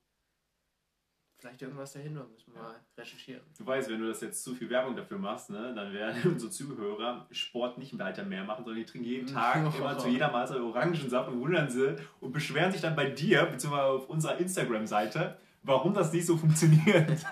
[1.38, 3.42] Vielleicht irgendwas dahinter, müssen wir mal recherchieren.
[3.58, 6.50] du weißt, wenn du das jetzt zu viel Werbung dafür machst, ne, dann werden unsere
[6.50, 10.60] Zuhörer Sport nicht weiter mehr machen, sondern die trinken jeden Tag immer zu jeder Mahlzeit
[10.60, 15.92] Orangensaft und wundern sie und beschweren sich dann bei dir, beziehungsweise auf unserer Instagram-Seite, warum
[15.94, 17.24] das nicht so funktioniert.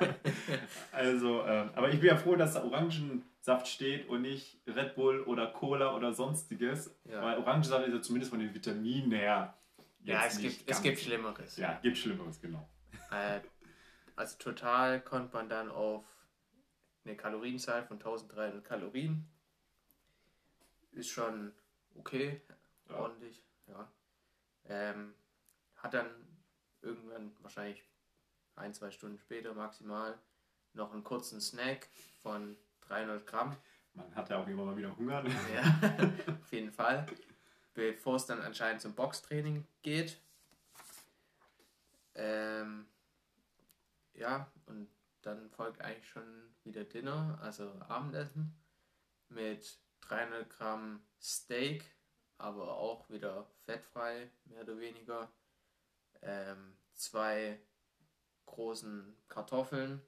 [0.93, 5.21] also, ähm, aber ich bin ja froh, dass da Orangensaft steht und nicht Red Bull
[5.23, 7.23] oder Cola oder sonstiges, Ja.
[7.23, 9.57] weil Orangensaft ist ja zumindest von den Vitaminen her.
[10.03, 11.57] Ja, es gibt, es gibt Schlimmeres.
[11.57, 12.69] Ja, gibt Schlimmeres, genau.
[13.11, 13.41] Äh,
[14.17, 16.05] also total kommt man dann auf
[17.05, 19.27] eine Kalorienzahl von 1300 Kalorien.
[20.93, 21.53] ist schon
[21.95, 22.41] okay,
[22.89, 22.97] ja.
[22.97, 23.89] ordentlich, ja.
[24.67, 25.15] Ähm,
[25.77, 26.07] hat dann
[26.83, 27.83] irgendwann wahrscheinlich
[28.57, 30.19] ein, zwei Stunden später maximal
[30.73, 31.89] noch einen kurzen Snack
[32.23, 33.57] von 300 Gramm.
[33.95, 35.25] Man hat ja auch immer mal wieder Hunger.
[35.55, 36.13] Ja,
[36.43, 37.07] auf jeden Fall.
[37.75, 40.21] Bevor es dann anscheinend zum Boxtraining geht.
[42.15, 42.87] Ähm,
[44.15, 44.89] ja, und
[45.23, 48.55] dann folgt eigentlich schon wieder Dinner, also Abendessen
[49.29, 51.85] mit 300 Gramm Steak,
[52.39, 55.31] aber auch wieder fettfrei, mehr oder weniger.
[56.23, 57.59] Ähm, zwei
[58.47, 60.01] großen Kartoffeln,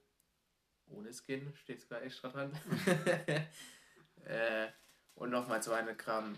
[0.87, 2.51] ohne Skin, steht sogar extra dran.
[4.25, 4.67] äh,
[5.15, 6.37] und nochmal 200 Gramm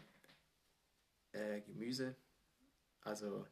[1.31, 2.15] äh, Gemüse.
[3.01, 3.45] Also,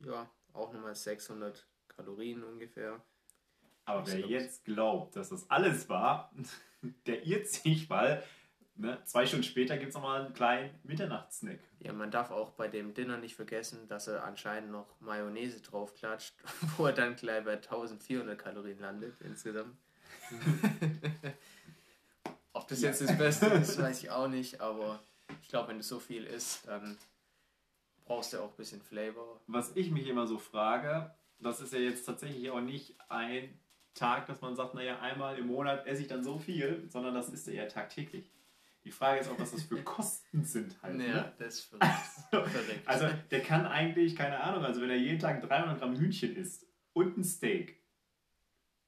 [0.00, 3.02] ja, auch nochmal 600 Kalorien ungefähr.
[3.84, 6.32] Aber wer jetzt glaubt, dass das alles war,
[7.06, 8.22] der irrt sich, weil
[8.76, 11.58] ne, zwei Stunden später gibt es nochmal einen kleinen Mitternachtssnack.
[11.80, 16.34] Ja, man darf auch bei dem Dinner nicht vergessen, dass er anscheinend noch Mayonnaise draufklatscht,
[16.76, 19.76] wo er dann gleich bei 1400 Kalorien landet insgesamt.
[22.52, 25.00] Ob das jetzt das Beste ist, weiß ich auch nicht, aber
[25.42, 26.96] ich glaube, wenn du so viel isst, dann
[28.04, 29.40] brauchst du auch ein bisschen Flavor.
[29.46, 33.58] Was ich mich immer so frage, das ist ja jetzt tatsächlich auch nicht ein
[33.94, 37.28] Tag, dass man sagt, naja, einmal im Monat esse ich dann so viel, sondern das
[37.28, 38.30] ist ja tagtäglich.
[38.86, 41.00] Die Frage ist auch, was das für Kosten sind halt.
[41.00, 41.32] Ja, ne?
[41.40, 41.74] das ist
[42.30, 42.52] verrückt.
[42.84, 46.68] Also, der kann eigentlich, keine Ahnung, also wenn er jeden Tag 300 Gramm Hühnchen isst
[46.92, 47.82] und ein Steak,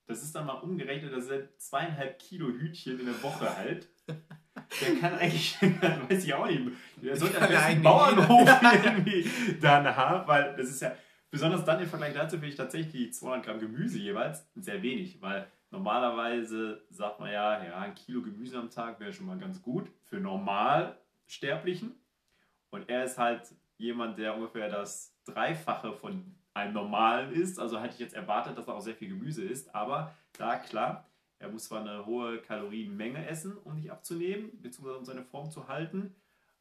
[0.07, 3.89] das ist dann mal umgerechnet, das sind zweieinhalb Kilo Hühnchen in der Woche halt.
[4.07, 5.61] Der kann eigentlich,
[6.09, 6.63] weiß ich auch nicht,
[7.03, 8.49] der sollte einen Bauernhof
[8.85, 9.29] irgendwie
[9.61, 10.95] dann haben, weil das ist ja,
[11.29, 15.21] besonders dann im Vergleich dazu finde ich tatsächlich die 200 Gramm Gemüse jeweils sehr wenig,
[15.21, 19.61] weil Normalerweise sagt man ja, ja, ein Kilo Gemüse am Tag wäre schon mal ganz
[19.63, 21.95] gut für Normalsterblichen.
[22.71, 27.59] Und er ist halt jemand, der ungefähr das Dreifache von einem Normalen ist.
[27.59, 29.75] Also hätte ich jetzt erwartet, dass er auch sehr viel Gemüse isst.
[29.75, 31.07] Aber da klar,
[31.39, 35.69] er muss zwar eine hohe Kalorienmenge essen, um nicht abzunehmen, beziehungsweise um seine Form zu
[35.69, 36.15] halten.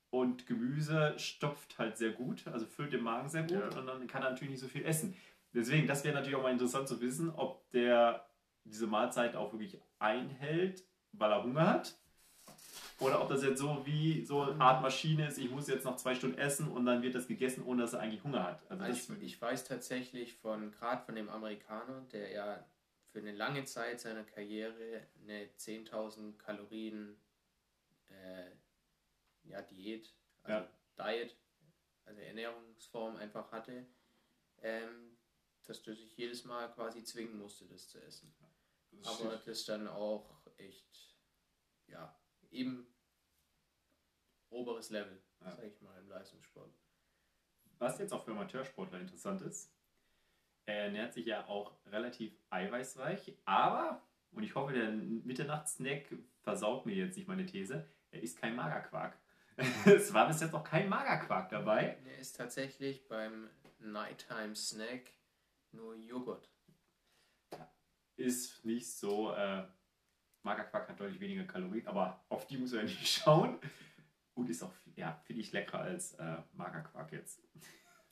[0.09, 3.79] Und Gemüse stopft halt sehr gut, also füllt den Magen sehr gut ja.
[3.79, 5.15] und dann kann er natürlich nicht so viel essen.
[5.53, 8.25] Deswegen, das wäre natürlich auch mal interessant zu wissen, ob der
[8.69, 11.97] diese Mahlzeit auch wirklich einhält, weil er Hunger hat.
[12.99, 15.97] Oder ob das jetzt so wie so eine Art Maschine ist, ich muss jetzt noch
[15.97, 18.71] zwei Stunden essen und dann wird das gegessen, ohne dass er eigentlich Hunger hat.
[18.71, 22.65] Also, also ich, ich, weiß tatsächlich von, gerade von dem Amerikaner, der ja
[23.11, 27.17] für eine lange Zeit seiner Karriere eine 10.000 Kalorien
[28.09, 28.49] äh,
[29.43, 30.65] ja, Diät, also
[30.97, 31.13] ja.
[31.13, 31.35] Diet,
[32.05, 33.85] also Ernährungsform einfach hatte,
[34.61, 35.17] ähm,
[35.65, 38.33] dass du dich jedes Mal quasi zwingen musste, das zu essen.
[38.91, 41.15] Das aber das ist dann auch echt,
[41.87, 42.17] ja,
[42.51, 42.87] eben
[44.49, 45.55] oberes Level, ja.
[45.55, 46.73] sag ich mal, im Leistungssport.
[47.79, 49.71] Was jetzt auch für Amateursportler interessant ist,
[50.65, 56.95] er ernährt sich ja auch relativ eiweißreich, aber, und ich hoffe, der Mitternachtssnack versaut mir
[56.95, 59.17] jetzt nicht meine These, er ist kein Magerquark.
[59.85, 61.97] es war bis jetzt noch kein Magerquark dabei.
[62.05, 65.13] Er ist tatsächlich beim Nighttime Snack
[65.71, 66.49] nur Joghurt
[68.17, 69.31] ist nicht so.
[69.33, 69.63] Äh,
[70.43, 73.59] Magerquark hat deutlich weniger Kalorien, aber auf die muss man ja nicht schauen.
[74.33, 77.41] Und ist auch, ja, finde ich leckerer als äh, Magerquark jetzt.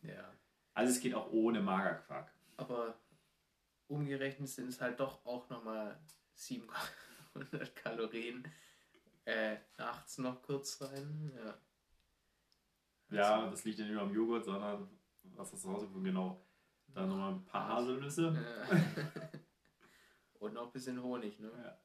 [0.02, 0.34] Ja.
[0.74, 2.32] Also es geht auch ohne Magerquark.
[2.58, 3.00] Aber
[3.88, 6.00] umgerechnet sind es halt doch auch nochmal
[6.34, 8.48] 700 Kalorien.
[9.26, 11.32] Äh, nachts noch kurz rein.
[11.36, 11.58] Ja.
[13.12, 14.90] Ja, also, das liegt ja nicht nur am Joghurt, sondern
[15.36, 16.44] was das rausgefunden, genau.
[16.88, 18.34] Dann nochmal ein paar Haselnüsse.
[18.34, 19.40] Ja.
[20.46, 21.52] Und noch ein bisschen Honig, ne?
[21.58, 21.76] Ja.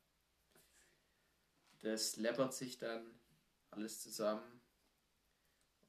[1.79, 3.07] Das läppert sich dann
[3.70, 4.61] alles zusammen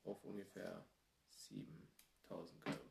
[0.06, 0.86] auf ungefähr
[1.28, 2.88] 7000 Kalorien.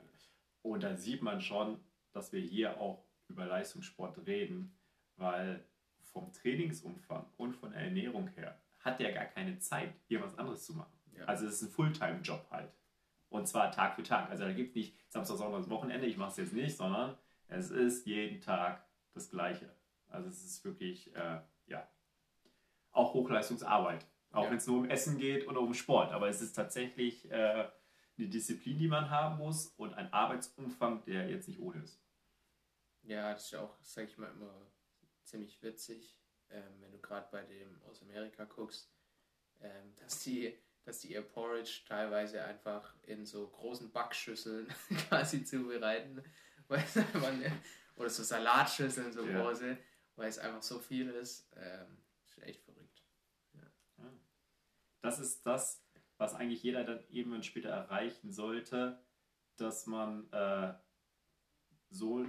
[0.61, 4.79] Und da sieht man schon, dass wir hier auch über Leistungssport reden,
[5.17, 5.65] weil
[6.13, 10.63] vom Trainingsumfang und von der Ernährung her hat er gar keine Zeit, hier was anderes
[10.63, 11.01] zu machen.
[11.17, 11.25] Ja.
[11.25, 12.71] Also es ist ein Fulltime-Job halt.
[13.31, 14.29] Und zwar Tag für Tag.
[14.29, 17.17] Also da gibt es nicht Samstag, Sonntag, Wochenende, ich mache es jetzt nicht, sondern
[17.49, 19.75] es ist jeden Tag das Gleiche.
[20.09, 21.89] Also es ist wirklich, äh, ja,
[22.93, 24.07] auch Hochleistungsarbeit.
[24.33, 24.51] Auch ja.
[24.51, 26.13] wenn es nur um Essen geht oder um Sport.
[26.13, 27.69] Aber es ist tatsächlich äh,
[28.19, 32.01] eine Disziplin, die man haben muss und ein Arbeitsumfang, der jetzt nicht ohne ist.
[33.03, 34.53] Ja, das ist auch, sage ich mal, immer
[35.25, 36.17] ziemlich witzig,
[36.51, 38.93] ähm, wenn du gerade bei dem aus Amerika guckst,
[39.61, 44.67] ähm, dass die dass die ihr Porridge teilweise einfach in so großen Backschüsseln
[45.09, 46.23] quasi zubereiten.
[46.69, 47.43] Weil man,
[48.01, 49.43] oder so Salatschüsseln, so ja.
[49.43, 49.77] große,
[50.17, 51.49] weil es einfach so viel ist.
[51.57, 53.03] Ähm, ist echt verrückt.
[53.55, 53.71] Ja.
[55.03, 55.85] das ist das,
[56.17, 58.99] was eigentlich jeder dann irgendwann später erreichen sollte,
[59.57, 60.73] dass man äh,
[61.91, 62.25] so,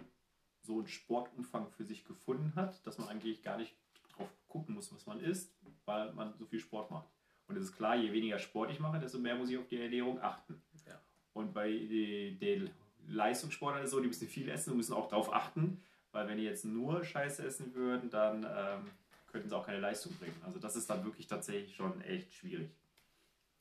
[0.62, 3.76] so einen Sportumfang für sich gefunden hat, dass man eigentlich gar nicht
[4.14, 5.56] drauf gucken muss, was man isst,
[5.86, 7.10] weil man so viel Sport macht.
[7.48, 9.82] Und es ist klar, je weniger Sport ich mache, desto mehr muss ich auf die
[9.82, 10.62] Ernährung achten.
[10.86, 11.02] Ja.
[11.34, 12.70] Und bei den
[13.08, 16.38] Leistungssportlern ist es so, die müssen viel essen und müssen auch darauf achten, weil wenn
[16.38, 18.92] die jetzt nur Scheiße essen würden, dann ähm,
[19.28, 20.40] könnten sie auch keine Leistung bringen.
[20.44, 22.70] Also das ist dann wirklich tatsächlich schon echt schwierig.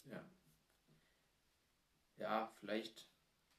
[0.04, 0.24] Ja.
[2.16, 3.08] Ja, vielleicht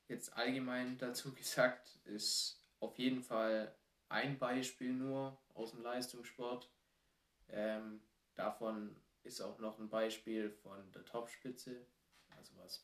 [0.07, 3.73] jetzt allgemein dazu gesagt, ist auf jeden Fall
[4.09, 6.69] ein Beispiel nur aus dem Leistungssport.
[7.49, 8.01] Ähm,
[8.35, 11.85] davon ist auch noch ein Beispiel von der Topspitze,
[12.37, 12.83] also was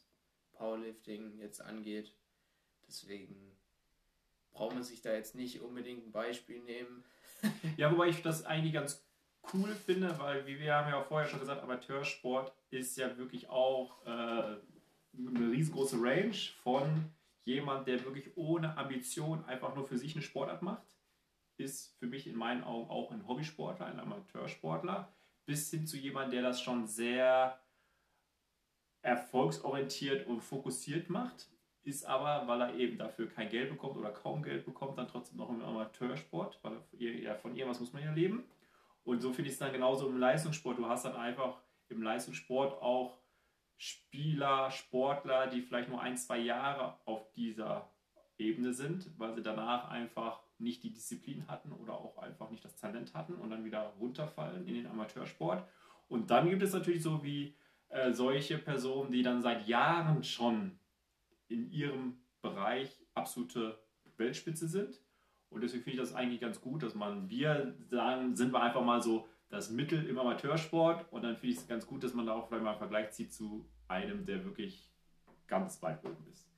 [0.53, 2.13] Powerlifting jetzt angeht.
[2.87, 3.57] Deswegen
[4.51, 7.03] braucht man sich da jetzt nicht unbedingt ein Beispiel nehmen.
[7.77, 9.05] ja, wobei ich das eigentlich ganz
[9.53, 13.49] cool finde, weil wie wir haben ja auch vorher schon gesagt, Amateursport ist ja wirklich
[13.49, 17.11] auch äh, eine riesengroße Range von
[17.45, 20.83] jemand, der wirklich ohne Ambition einfach nur für sich eine Sportart macht,
[21.57, 25.13] ist für mich in meinen Augen auch ein Hobbysportler, ein Amateursportler,
[25.45, 27.59] bis hin zu jemand, der das schon sehr
[29.01, 31.47] erfolgsorientiert und fokussiert macht,
[31.87, 35.37] ist aber, weil er eben dafür kein Geld bekommt oder kaum Geld bekommt, dann trotzdem
[35.37, 38.43] noch im Amateursport, weil ja, von irgendwas muss man ja leben.
[39.05, 40.77] Und so finde ich es dann genauso im Leistungssport.
[40.77, 43.17] Du hast dann einfach im Leistungssport auch
[43.77, 47.89] Spieler, Sportler, die vielleicht nur ein, zwei Jahre auf dieser
[48.37, 52.75] Ebene sind, weil sie danach einfach nicht die Disziplin hatten oder auch einfach nicht das
[52.75, 55.65] Talent hatten und dann wieder runterfallen in den Amateursport.
[56.09, 57.55] Und dann gibt es natürlich so wie
[57.87, 60.77] äh, solche Personen, die dann seit Jahren schon
[61.47, 63.79] in ihrem Bereich absolute
[64.17, 65.01] Weltspitze sind.
[65.49, 68.83] Und deswegen finde ich das eigentlich ganz gut, dass man, wir sagen, sind wir einfach
[68.83, 72.25] mal so das Mittel im Amateursport und dann finde ich es ganz gut, dass man
[72.25, 74.91] da auch vielleicht mal einen Vergleich zieht zu einem, der wirklich
[75.47, 76.49] ganz weit oben ist.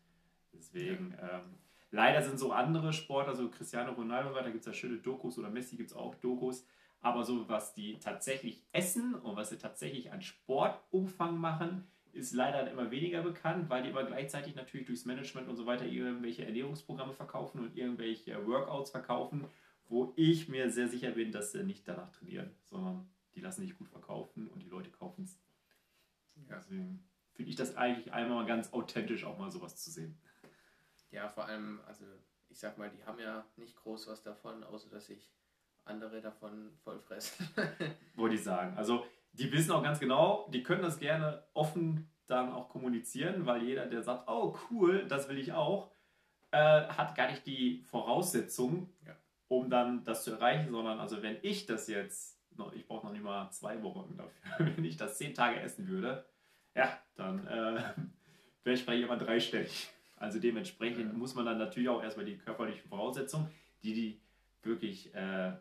[0.52, 1.60] Deswegen, ähm,
[1.91, 5.49] leider sind so andere Sportler, so Cristiano Ronaldo, da gibt es ja schöne Dokus oder
[5.49, 6.65] Messi gibt es auch Dokus,
[7.02, 12.69] aber so was die tatsächlich essen und was sie tatsächlich an Sportumfang machen, ist leider
[12.69, 17.13] immer weniger bekannt, weil die aber gleichzeitig natürlich durchs Management und so weiter irgendwelche Ernährungsprogramme
[17.13, 19.45] verkaufen und irgendwelche Workouts verkaufen,
[19.88, 23.78] wo ich mir sehr sicher bin, dass sie nicht danach trainieren, sondern die lassen sich
[23.78, 25.39] gut verkaufen und die Leute kaufen es.
[26.50, 26.58] Ja.
[26.58, 30.17] Deswegen finde ich das eigentlich einmal ganz authentisch, auch mal sowas zu sehen.
[31.12, 32.06] Ja, vor allem, also
[32.50, 35.32] ich sag mal, die haben ja nicht groß was davon, außer dass sich
[35.86, 37.48] andere davon voll fressen.
[38.15, 38.78] Wollte ich sagen.
[38.78, 43.63] Also die wissen auch ganz genau, die können das gerne offen dann auch kommunizieren, weil
[43.63, 45.91] jeder, der sagt, oh cool, das will ich auch,
[46.51, 49.15] äh, hat gar nicht die Voraussetzung, ja.
[49.47, 52.39] um dann das zu erreichen, sondern also wenn ich das jetzt,
[52.73, 56.25] ich brauche noch nicht mal zwei Wochen dafür, wenn ich das zehn Tage essen würde,
[56.75, 57.83] ja, dann äh,
[58.63, 59.89] wäre ich vielleicht immer dreistellig.
[60.17, 61.17] Also dementsprechend ja.
[61.17, 63.49] muss man dann natürlich auch erstmal die körperlichen Voraussetzungen,
[63.83, 64.21] die die
[64.61, 65.53] wirklich, äh,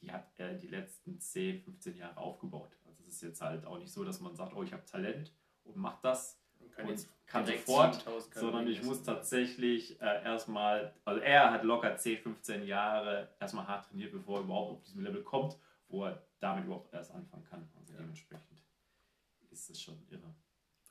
[0.00, 2.70] die hat er die letzten 10, 15 Jahre aufgebaut
[3.12, 5.32] ist jetzt halt auch nicht so, dass man sagt, oh, ich habe Talent
[5.64, 11.20] und mach das und kann, und kann sofort, sondern ich muss tatsächlich äh, erstmal, also
[11.20, 15.22] er hat locker 10, 15 Jahre erstmal hart trainiert, bevor er überhaupt auf diesem Level
[15.22, 17.68] kommt, wo er damit überhaupt erst anfangen kann.
[17.78, 17.98] Also ja.
[18.00, 18.62] dementsprechend
[19.50, 20.34] ist das schon irre.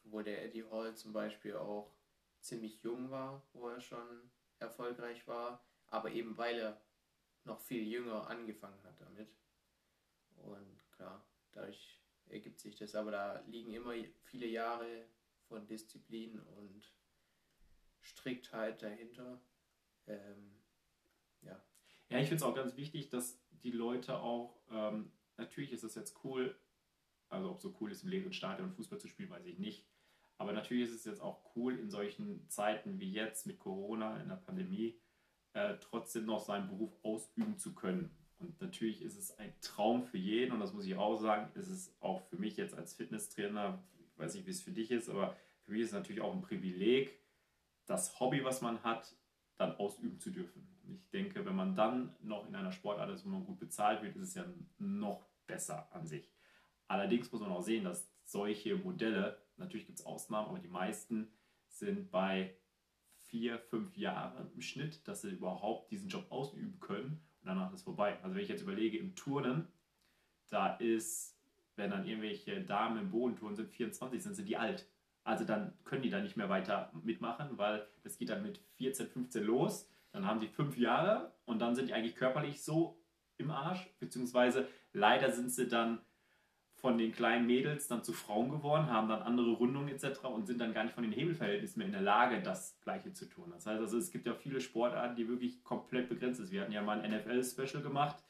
[0.03, 1.91] Wo der Eddie Hall zum Beispiel auch
[2.39, 6.81] ziemlich jung war, wo er schon erfolgreich war, aber eben weil er
[7.43, 9.29] noch viel jünger angefangen hat damit.
[10.35, 12.00] Und klar, dadurch
[12.31, 12.95] ergibt sich das.
[12.95, 15.05] Aber da liegen immer viele Jahre
[15.47, 16.93] von Disziplin und
[18.01, 19.41] Striktheit dahinter.
[20.07, 20.55] Ähm,
[21.41, 21.61] ja.
[22.09, 25.95] Ja, ich finde es auch ganz wichtig, dass die Leute auch, ähm, natürlich ist es
[25.95, 26.55] jetzt cool,
[27.29, 29.87] also ob so cool ist im leeren Stadion Fußball zu spielen, weiß ich nicht.
[30.37, 34.29] Aber natürlich ist es jetzt auch cool, in solchen Zeiten wie jetzt mit Corona, in
[34.29, 34.99] der Pandemie,
[35.53, 38.17] äh, trotzdem noch seinen Beruf ausüben zu können.
[38.41, 41.67] Und natürlich ist es ein Traum für jeden und das muss ich auch sagen, ist
[41.67, 45.09] es auch für mich jetzt als Fitnesstrainer, ich weiß nicht, wie es für dich ist,
[45.09, 47.19] aber für mich ist es natürlich auch ein Privileg,
[47.85, 49.15] das Hobby, was man hat,
[49.57, 50.67] dann ausüben zu dürfen.
[50.83, 54.01] Und ich denke, wenn man dann noch in einer Sportart ist, wo man gut bezahlt
[54.01, 54.45] wird, ist es ja
[54.79, 56.31] noch besser an sich.
[56.87, 61.31] Allerdings muss man auch sehen, dass solche Modelle, natürlich gibt es Ausnahmen, aber die meisten
[61.67, 62.55] sind bei
[63.27, 68.19] vier, fünf Jahren im Schnitt, dass sie überhaupt diesen Job ausüben können danach ist vorbei.
[68.21, 69.67] Also wenn ich jetzt überlege, im Turnen,
[70.49, 71.37] da ist,
[71.75, 74.87] wenn dann irgendwelche Damen im Bodenturnen sind, 24 sind, sind die alt.
[75.23, 79.07] Also dann können die da nicht mehr weiter mitmachen, weil das geht dann mit 14,
[79.07, 79.89] 15 los.
[80.11, 83.01] Dann haben die fünf Jahre und dann sind die eigentlich körperlich so
[83.37, 86.01] im Arsch, beziehungsweise leider sind sie dann
[86.81, 90.25] von den kleinen Mädels dann zu Frauen geworden, haben dann andere Rundungen etc.
[90.25, 93.29] und sind dann gar nicht von den Hebelverhältnissen mehr in der Lage, das Gleiche zu
[93.29, 93.51] tun.
[93.53, 96.51] Das heißt also, es gibt ja viele Sportarten, die wirklich komplett begrenzt sind.
[96.51, 98.23] Wir hatten ja mal ein NFL-Special gemacht.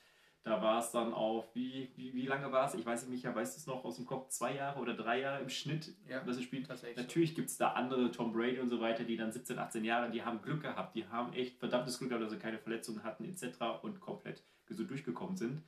[0.43, 2.73] Da war es dann auf, wie, wie, wie lange war es?
[2.73, 4.29] Ich weiß nicht, weißt du es noch aus dem Kopf?
[4.29, 6.67] Zwei Jahre oder drei Jahre im Schnitt, Ja, was es spielt.
[6.97, 10.09] Natürlich gibt es da andere, Tom Brady und so weiter, die dann 17, 18 Jahre,
[10.09, 10.95] die haben Glück gehabt.
[10.95, 13.83] Die haben echt verdammtes Glück gehabt, dass sie keine Verletzungen hatten etc.
[13.83, 15.61] und komplett gesund durchgekommen sind.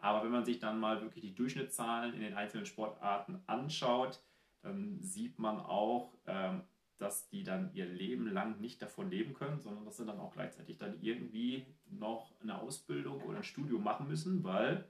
[0.00, 4.22] Aber wenn man sich dann mal wirklich die Durchschnittszahlen in den einzelnen Sportarten anschaut,
[4.62, 6.62] dann sieht man auch, ähm,
[6.98, 10.32] dass die dann ihr Leben lang nicht davon leben können, sondern dass sie dann auch
[10.32, 14.88] gleichzeitig dann irgendwie noch eine Ausbildung oder ein Studium machen müssen, weil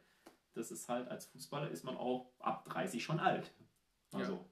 [0.54, 3.52] das ist halt, als Fußballer ist man auch ab 30 schon alt.
[4.12, 4.46] Also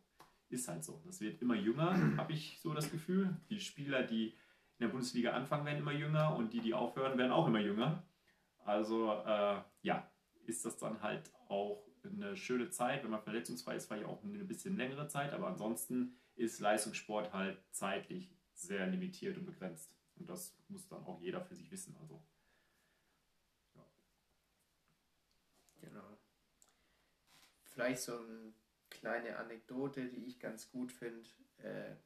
[0.49, 1.01] ist halt so.
[1.07, 3.37] Das wird immer jünger, habe ich so das Gefühl.
[3.49, 4.29] Die Spieler, die
[4.79, 8.03] in der Bundesliga anfangen, werden immer jünger und die, die aufhören, werden auch immer jünger.
[8.65, 10.11] Also äh, ja,
[10.47, 13.03] ist das dann halt auch eine schöne Zeit.
[13.03, 17.33] Wenn man verletzungsfrei ist, war ja auch eine bisschen längere Zeit, aber ansonsten ist Leistungssport
[17.33, 19.91] halt zeitlich sehr limitiert und begrenzt.
[20.17, 21.97] Und das muss dann auch jeder für sich wissen.
[22.01, 22.23] Also
[25.81, 26.19] Genau.
[27.65, 28.53] Vielleicht so eine
[28.89, 31.29] kleine Anekdote, die ich ganz gut finde.
[31.59, 31.97] Äh,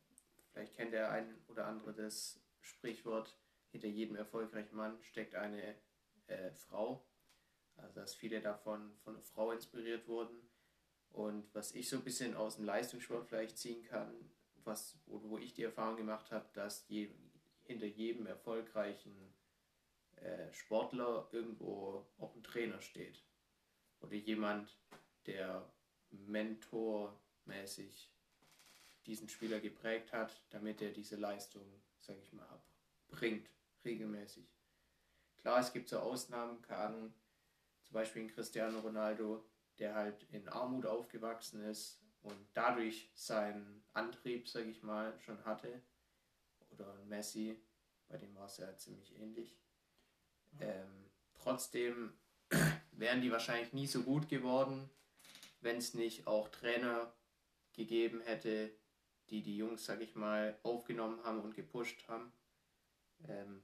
[0.53, 3.39] vielleicht kennt der ein oder andere das Sprichwort,
[3.71, 5.77] hinter jedem erfolgreichen Mann steckt eine
[6.27, 7.07] äh, Frau.
[7.79, 10.37] Also dass viele davon von einer Frau inspiriert wurden.
[11.11, 14.13] Und was ich so ein bisschen aus dem Leistungssport vielleicht ziehen kann,
[14.65, 17.11] was, wo, ich die Erfahrung gemacht habe, dass je,
[17.65, 19.35] hinter jedem erfolgreichen
[20.17, 23.25] äh, Sportler irgendwo auch ein Trainer steht
[24.01, 24.77] oder jemand,
[25.27, 25.71] der
[26.11, 28.11] mentormäßig
[29.07, 31.67] diesen Spieler geprägt hat, damit er diese Leistung,
[31.99, 32.63] sage ich mal,
[33.09, 33.49] bringt,
[33.85, 34.47] regelmäßig.
[35.39, 37.15] Klar, es gibt so Ausnahmen, keine Ahnung,
[37.89, 39.43] zum Beispiel ein Cristiano Ronaldo,
[39.79, 45.81] der halt in Armut aufgewachsen ist und dadurch seinen Antrieb, sage ich mal, schon hatte.
[46.71, 47.59] Oder Messi,
[48.09, 49.57] bei dem war es ja ziemlich ähnlich.
[50.61, 52.13] Ähm, trotzdem
[52.93, 54.91] wären die wahrscheinlich nie so gut geworden,
[55.63, 57.11] wenn es nicht auch Trainer
[57.73, 58.71] gegeben hätte,
[59.31, 62.33] die die Jungs, sag ich mal, aufgenommen haben und gepusht haben.
[63.27, 63.63] Ähm,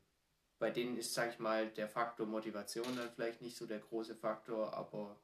[0.64, 4.14] bei denen ist, sag ich mal, der Faktor Motivation dann vielleicht nicht so der große
[4.16, 5.20] Faktor, aber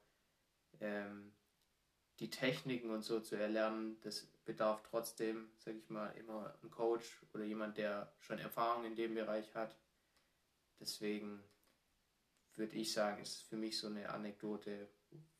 [0.79, 1.33] ähm,
[2.19, 7.25] die Techniken und so zu erlernen, das bedarf trotzdem, sag ich mal, immer ein Coach
[7.33, 9.75] oder jemand, der schon Erfahrung in dem Bereich hat.
[10.79, 11.43] Deswegen
[12.53, 14.91] würde ich sagen, ist für mich so eine Anekdote,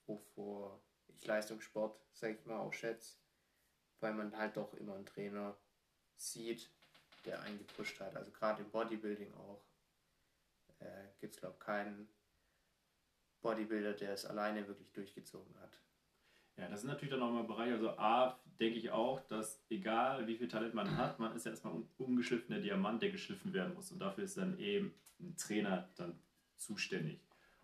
[0.08, 3.18] wovor ich Leistungssport, sag ich mal, auch schätze,
[4.00, 5.56] weil man halt doch immer einen Trainer
[6.16, 6.72] sieht,
[7.26, 8.16] der einen gepusht hat.
[8.16, 9.64] Also gerade im Bodybuilding auch
[10.82, 12.08] äh, gibt es, glaube ich, keinen
[13.42, 15.80] Bodybuilder, der es alleine wirklich durchgezogen hat.
[16.58, 17.74] Ja, das sind natürlich dann auch mal Bereiche.
[17.74, 21.52] Also A, denke ich auch, dass egal wie viel Talent man hat, man ist ja
[21.52, 23.92] erstmal ein ungeschliffener Diamant, der geschliffen werden muss.
[23.92, 26.20] Und dafür ist dann eben ein Trainer dann
[26.58, 27.20] zuständig.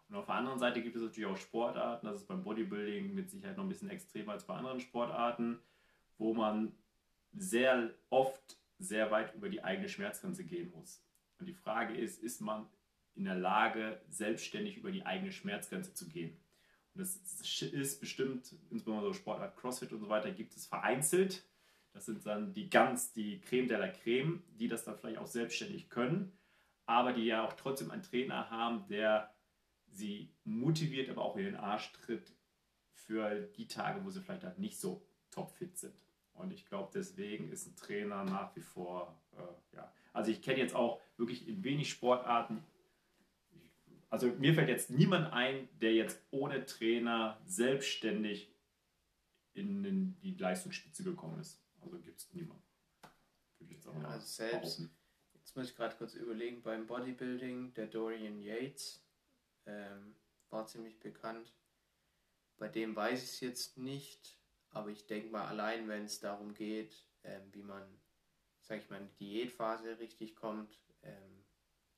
[0.10, 3.30] Und auf der anderen Seite gibt es natürlich auch Sportarten, das ist beim Bodybuilding mit
[3.30, 5.60] Sicherheit noch ein bisschen extremer als bei anderen Sportarten,
[6.18, 6.72] wo man
[7.34, 11.04] sehr oft sehr weit über die eigene Schmerzgrenze gehen muss.
[11.40, 12.68] Und die Frage ist, ist man
[13.18, 16.38] in der Lage, selbstständig über die eigene Schmerzgrenze zu gehen?
[16.94, 17.16] Und das
[17.62, 21.44] ist bestimmt, insbesondere so Sportart CrossFit und so weiter, gibt es vereinzelt.
[21.94, 25.28] Das sind dann die ganz, die Creme de la Creme, die das dann vielleicht auch
[25.28, 26.32] selbstständig können,
[26.86, 29.34] aber die ja auch trotzdem einen Trainer haben, der
[29.92, 32.34] sie motiviert, aber auch in den Arsch tritt
[32.94, 36.04] für die Tage, wo sie vielleicht halt nicht so topfit sind.
[36.34, 39.92] Und ich glaube, deswegen ist ein Trainer nach wie vor, äh, ja.
[40.14, 42.64] Also ich kenne jetzt auch wirklich in wenig Sportarten,
[44.10, 48.52] also mir fällt jetzt niemand ein, der jetzt ohne Trainer selbstständig
[49.54, 51.60] in die Leistungsspitze gekommen ist.
[51.82, 52.64] Also gibt es niemanden.
[53.60, 54.98] Würde ich jetzt auch Ja, also selbst, behaupten.
[55.34, 59.04] jetzt muss ich gerade kurz überlegen, beim Bodybuilding, der Dorian Yates
[59.66, 60.16] ähm,
[60.50, 61.54] war ziemlich bekannt.
[62.58, 64.38] Bei dem weiß ich es jetzt nicht,
[64.70, 67.84] aber ich denke mal, allein wenn es darum geht, ähm, wie man,
[68.62, 71.44] sag ich mal, in die Diätphase richtig kommt, ähm,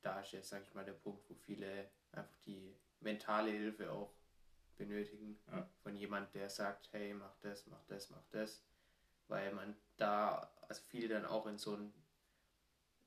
[0.02, 4.12] da ist jetzt, sag ich mal, der Punkt, wo viele einfach die mentale Hilfe auch
[4.78, 5.40] benötigen.
[5.52, 5.70] Ja.
[5.84, 8.64] Von jemand, der sagt, hey, mach das, mach das, mach das.
[9.28, 11.94] Weil man da, also viele dann auch in so, ein,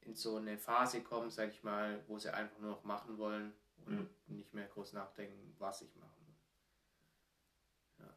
[0.03, 3.53] in so eine Phase kommen, sag ich mal, wo sie einfach nur noch machen wollen
[3.86, 4.11] und Mhm.
[4.26, 8.07] nicht mehr groß nachdenken, was ich machen will.
[8.07, 8.14] Ja.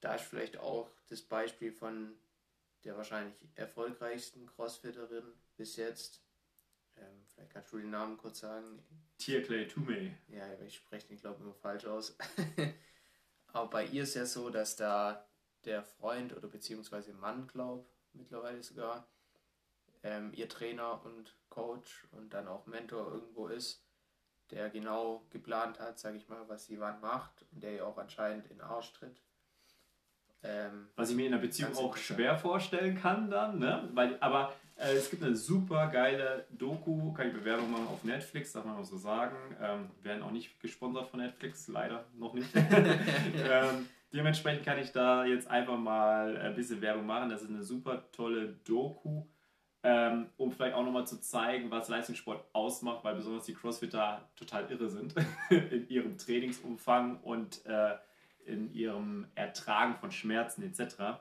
[0.00, 2.16] Da ist vielleicht auch das Beispiel von
[2.84, 5.24] der wahrscheinlich erfolgreichsten Crossfitterin
[5.56, 6.22] bis jetzt.
[6.96, 8.82] Ähm, vielleicht kannst du den Namen kurz sagen.
[9.18, 10.14] Tier Clay Toomey.
[10.28, 12.16] Ja, ich spreche den, glaube ich, immer falsch aus.
[13.52, 15.26] aber bei ihr ist ja so, dass da
[15.64, 19.08] der Freund oder beziehungsweise Mann, glaub, mittlerweile sogar,
[20.02, 23.84] ähm, ihr Trainer und Coach und dann auch Mentor irgendwo ist,
[24.50, 27.98] der genau geplant hat, sage ich mal, was sie wann macht und der ihr auch
[27.98, 29.20] anscheinend in den Arsch tritt.
[30.42, 33.88] Ähm, was ich mir in einer Beziehung auch schwer vorstellen kann dann, ne?
[33.94, 38.64] Weil, aber es gibt eine super geile Doku, kann ich Bewerbung machen auf Netflix, darf
[38.64, 39.36] man auch so sagen.
[39.60, 42.48] Ähm, werden auch nicht gesponsert von Netflix, leider noch nicht.
[42.54, 47.30] ähm, dementsprechend kann ich da jetzt einfach mal ein bisschen Werbung machen.
[47.30, 49.24] Das ist eine super tolle Doku
[49.88, 54.68] ähm, um vielleicht auch nochmal zu zeigen, was Leistungssport ausmacht, weil besonders die Crossfitter total
[54.68, 55.14] irre sind
[55.50, 57.94] in ihrem Trainingsumfang und äh,
[58.46, 61.20] in ihrem Ertragen von Schmerzen etc.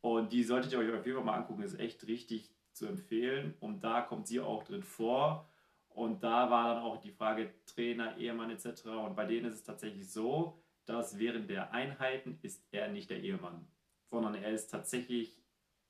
[0.00, 3.54] Und die solltet ihr euch auf jeden Fall mal angucken, ist echt richtig zu empfehlen.
[3.60, 5.48] Und da kommt sie auch drin vor.
[5.88, 8.86] Und da war dann auch die Frage Trainer, Ehemann etc.
[8.86, 13.20] Und bei denen ist es tatsächlich so, dass während der Einheiten ist er nicht der
[13.20, 13.66] Ehemann,
[14.10, 15.38] sondern er ist tatsächlich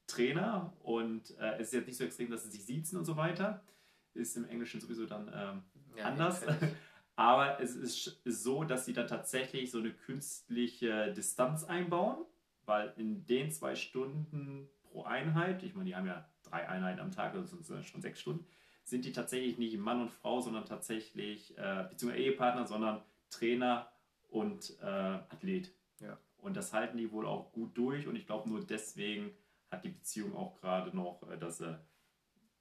[0.06, 3.16] Trainer und äh, es ist jetzt nicht so extrem, dass sie sich siezen und so
[3.16, 3.64] weiter.
[4.12, 5.62] Ist im Englischen sowieso dann ähm,
[5.96, 6.42] ja, anders.
[7.16, 12.24] Aber es ist, ist so, dass sie dann tatsächlich so eine künstliche Distanz einbauen,
[12.64, 17.10] weil in den zwei Stunden pro Einheit, ich meine, die haben ja drei Einheiten am
[17.10, 18.46] Tag, also sind schon sechs Stunden,
[18.84, 23.90] sind die tatsächlich nicht Mann und Frau, sondern tatsächlich, äh, beziehungsweise Ehepartner, sondern Trainer
[24.28, 25.74] und äh, Athlet.
[25.98, 26.16] Ja.
[26.38, 29.32] Und das halten die wohl auch gut durch und ich glaube nur deswegen
[29.68, 31.84] hat die Beziehung auch gerade noch, äh, dass er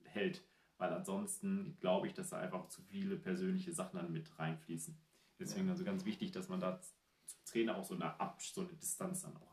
[0.06, 0.44] hält.
[0.80, 4.98] Weil ansonsten glaube ich, dass da einfach zu viele persönliche Sachen dann mit reinfließen.
[5.38, 8.74] Deswegen also ganz wichtig, dass man da zum Trainer auch so eine, Ab so eine
[8.74, 9.53] Distanz dann auch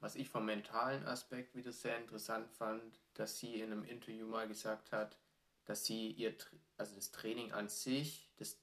[0.00, 4.48] Was ich vom mentalen Aspekt wieder sehr interessant fand, dass sie in einem Interview mal
[4.48, 5.18] gesagt hat,
[5.66, 6.34] dass sie ihr,
[6.78, 8.58] also das Training an sich, das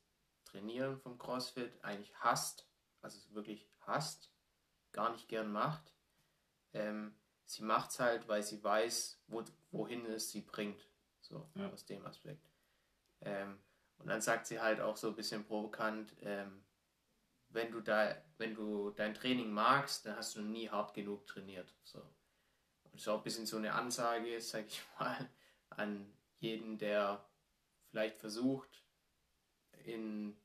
[0.46, 2.68] Trainieren vom CrossFit eigentlich hasst,
[3.02, 4.32] also wirklich hasst,
[4.92, 5.94] gar nicht gern macht.
[6.74, 7.16] Ähm,
[7.46, 10.90] sie macht es halt, weil sie weiß, wo, wohin es sie bringt.
[11.22, 11.70] So, ja.
[11.70, 12.50] aus dem Aspekt.
[13.22, 13.60] Ähm,
[13.98, 16.64] und dann sagt sie halt auch so ein bisschen provokant, ähm,
[17.50, 21.74] wenn du da, wenn du dein Training magst, dann hast du nie hart genug trainiert.
[21.84, 22.02] So.
[22.84, 25.30] Das ist auch ein bisschen so eine Ansage, sag ich mal,
[25.70, 27.28] an jeden, der
[27.90, 28.84] vielleicht versucht,
[29.86, 30.38] in,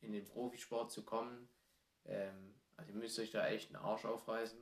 [0.00, 1.48] in den Profisport zu kommen.
[2.04, 4.58] Ähm, also ihr müsst euch da echt einen Arsch aufreißen.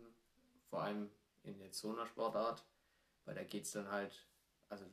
[0.71, 1.11] Vor allem
[1.43, 2.65] in jetzt so Sportart,
[3.25, 4.27] weil da geht es dann halt,
[4.69, 4.85] also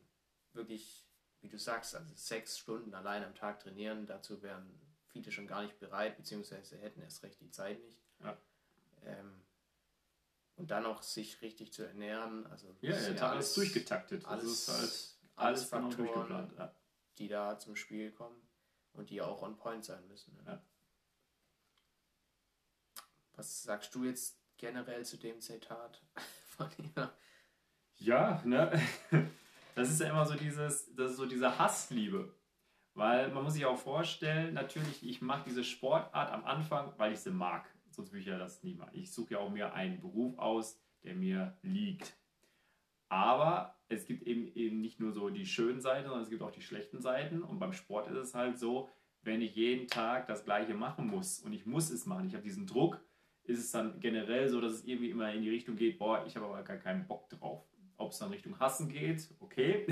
[0.53, 1.07] wirklich,
[1.41, 4.88] wie du sagst, also sechs Stunden allein am Tag trainieren, dazu wären
[5.24, 7.99] viele schon gar nicht bereit, beziehungsweise hätten erst recht die Zeit nicht.
[8.24, 8.38] Ja.
[9.05, 9.41] Ähm,
[10.55, 14.26] und dann noch sich richtig zu ernähren, also ja, ja, ja alles durchgetaktet.
[14.26, 16.76] Alles, also alles, alles Faktoren, ja.
[17.17, 18.41] die da zum Spiel kommen
[18.93, 20.38] und die auch on point sein müssen.
[20.45, 20.61] Ja.
[23.36, 26.01] Was sagst du jetzt generell zu dem Zitat?
[26.59, 27.13] von ihr.
[27.97, 28.82] Ja, ne?
[29.76, 32.34] Das ist ja immer so dieses, das ist so diese Hassliebe.
[32.99, 37.19] Weil man muss sich auch vorstellen, natürlich, ich mache diese Sportart am Anfang, weil ich
[37.19, 37.65] sie mag.
[37.91, 38.91] Sonst würde ich ja das nie machen.
[38.91, 42.17] Ich suche ja auch mir einen Beruf aus, der mir liegt.
[43.07, 46.51] Aber es gibt eben, eben nicht nur so die schönen Seiten, sondern es gibt auch
[46.51, 47.41] die schlechten Seiten.
[47.41, 48.89] Und beim Sport ist es halt so,
[49.21, 52.43] wenn ich jeden Tag das Gleiche machen muss und ich muss es machen, ich habe
[52.43, 52.99] diesen Druck,
[53.45, 56.35] ist es dann generell so, dass es irgendwie immer in die Richtung geht, boah, ich
[56.35, 57.63] habe aber gar keinen Bock drauf.
[57.95, 59.87] Ob es dann Richtung Hassen geht, okay.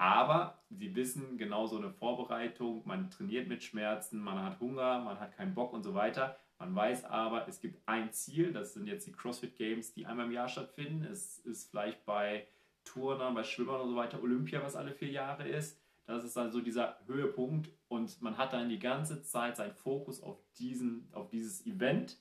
[0.00, 5.20] Aber sie wissen genau so eine Vorbereitung, man trainiert mit Schmerzen, man hat Hunger, man
[5.20, 6.38] hat keinen Bock und so weiter.
[6.58, 10.24] Man weiß aber, es gibt ein Ziel, das sind jetzt die CrossFit Games, die einmal
[10.24, 11.04] im Jahr stattfinden.
[11.04, 12.46] Es ist vielleicht bei
[12.82, 15.78] Turnern, bei Schwimmern und so weiter Olympia, was alle vier Jahre ist.
[16.06, 20.22] Das ist dann so dieser Höhepunkt und man hat dann die ganze Zeit seinen Fokus
[20.22, 22.16] auf, diesen, auf dieses Event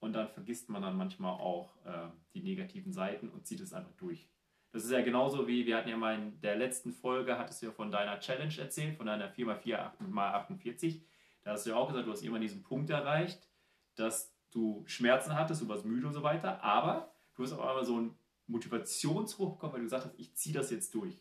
[0.00, 3.92] und dann vergisst man dann manchmal auch äh, die negativen Seiten und zieht es einfach
[3.92, 4.28] durch.
[4.72, 7.66] Das ist ja genauso wie, wir hatten ja mal in der letzten Folge, hattest du
[7.66, 11.02] ja von deiner Challenge erzählt, von deiner 4x4 8x48.
[11.44, 13.48] Da hast du ja auch gesagt, du hast immer diesen Punkt erreicht,
[13.96, 17.84] dass du Schmerzen hattest, du warst müde und so weiter, aber du hast auch einmal
[17.84, 18.16] so einen
[18.46, 21.20] Motivationsruch bekommen, weil du gesagt hast, ich ziehe das jetzt durch.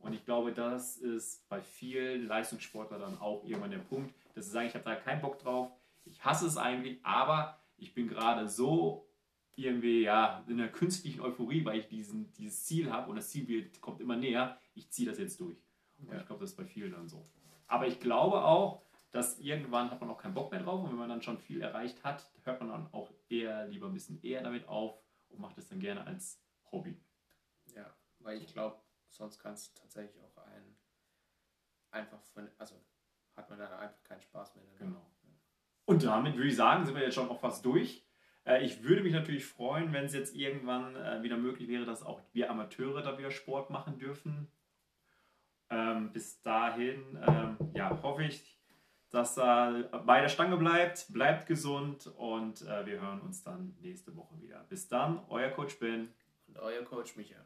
[0.00, 4.52] Und ich glaube, das ist bei vielen Leistungssportlern dann auch irgendwann der Punkt, dass sie
[4.52, 5.70] sagen, ich habe da keinen Bock drauf,
[6.04, 9.07] ich hasse es eigentlich, aber ich bin gerade so
[9.58, 13.70] irgendwie ja in einer künstlichen Euphorie, weil ich diesen, dieses Ziel habe und das Ziel
[13.80, 14.58] kommt immer näher.
[14.74, 15.58] Ich ziehe das jetzt durch.
[15.98, 16.18] Und ja.
[16.18, 17.28] ich glaube, das ist bei vielen dann so.
[17.66, 20.98] Aber ich glaube auch, dass irgendwann hat man auch keinen Bock mehr drauf und wenn
[20.98, 24.42] man dann schon viel erreicht hat, hört man dann auch eher lieber ein bisschen eher
[24.42, 26.40] damit auf und macht es dann gerne als
[26.70, 27.00] Hobby.
[27.74, 30.76] Ja, weil ich glaube, sonst kann es tatsächlich auch ein
[31.90, 32.74] einfach von, also
[33.36, 34.64] hat man dann einfach keinen Spaß mehr.
[34.78, 35.10] Genau.
[35.86, 38.06] Und damit würde ich sagen, sind wir jetzt schon auch fast durch.
[38.48, 42.02] Äh, ich würde mich natürlich freuen, wenn es jetzt irgendwann äh, wieder möglich wäre, dass
[42.02, 44.48] auch wir Amateure da wieder Sport machen dürfen.
[45.70, 48.58] Ähm, bis dahin ähm, ja, hoffe ich,
[49.10, 54.16] dass er bei der Stange bleibt, bleibt gesund und äh, wir hören uns dann nächste
[54.16, 54.64] Woche wieder.
[54.68, 56.08] Bis dann, euer Coach Ben.
[56.46, 57.44] Und euer Coach Michael.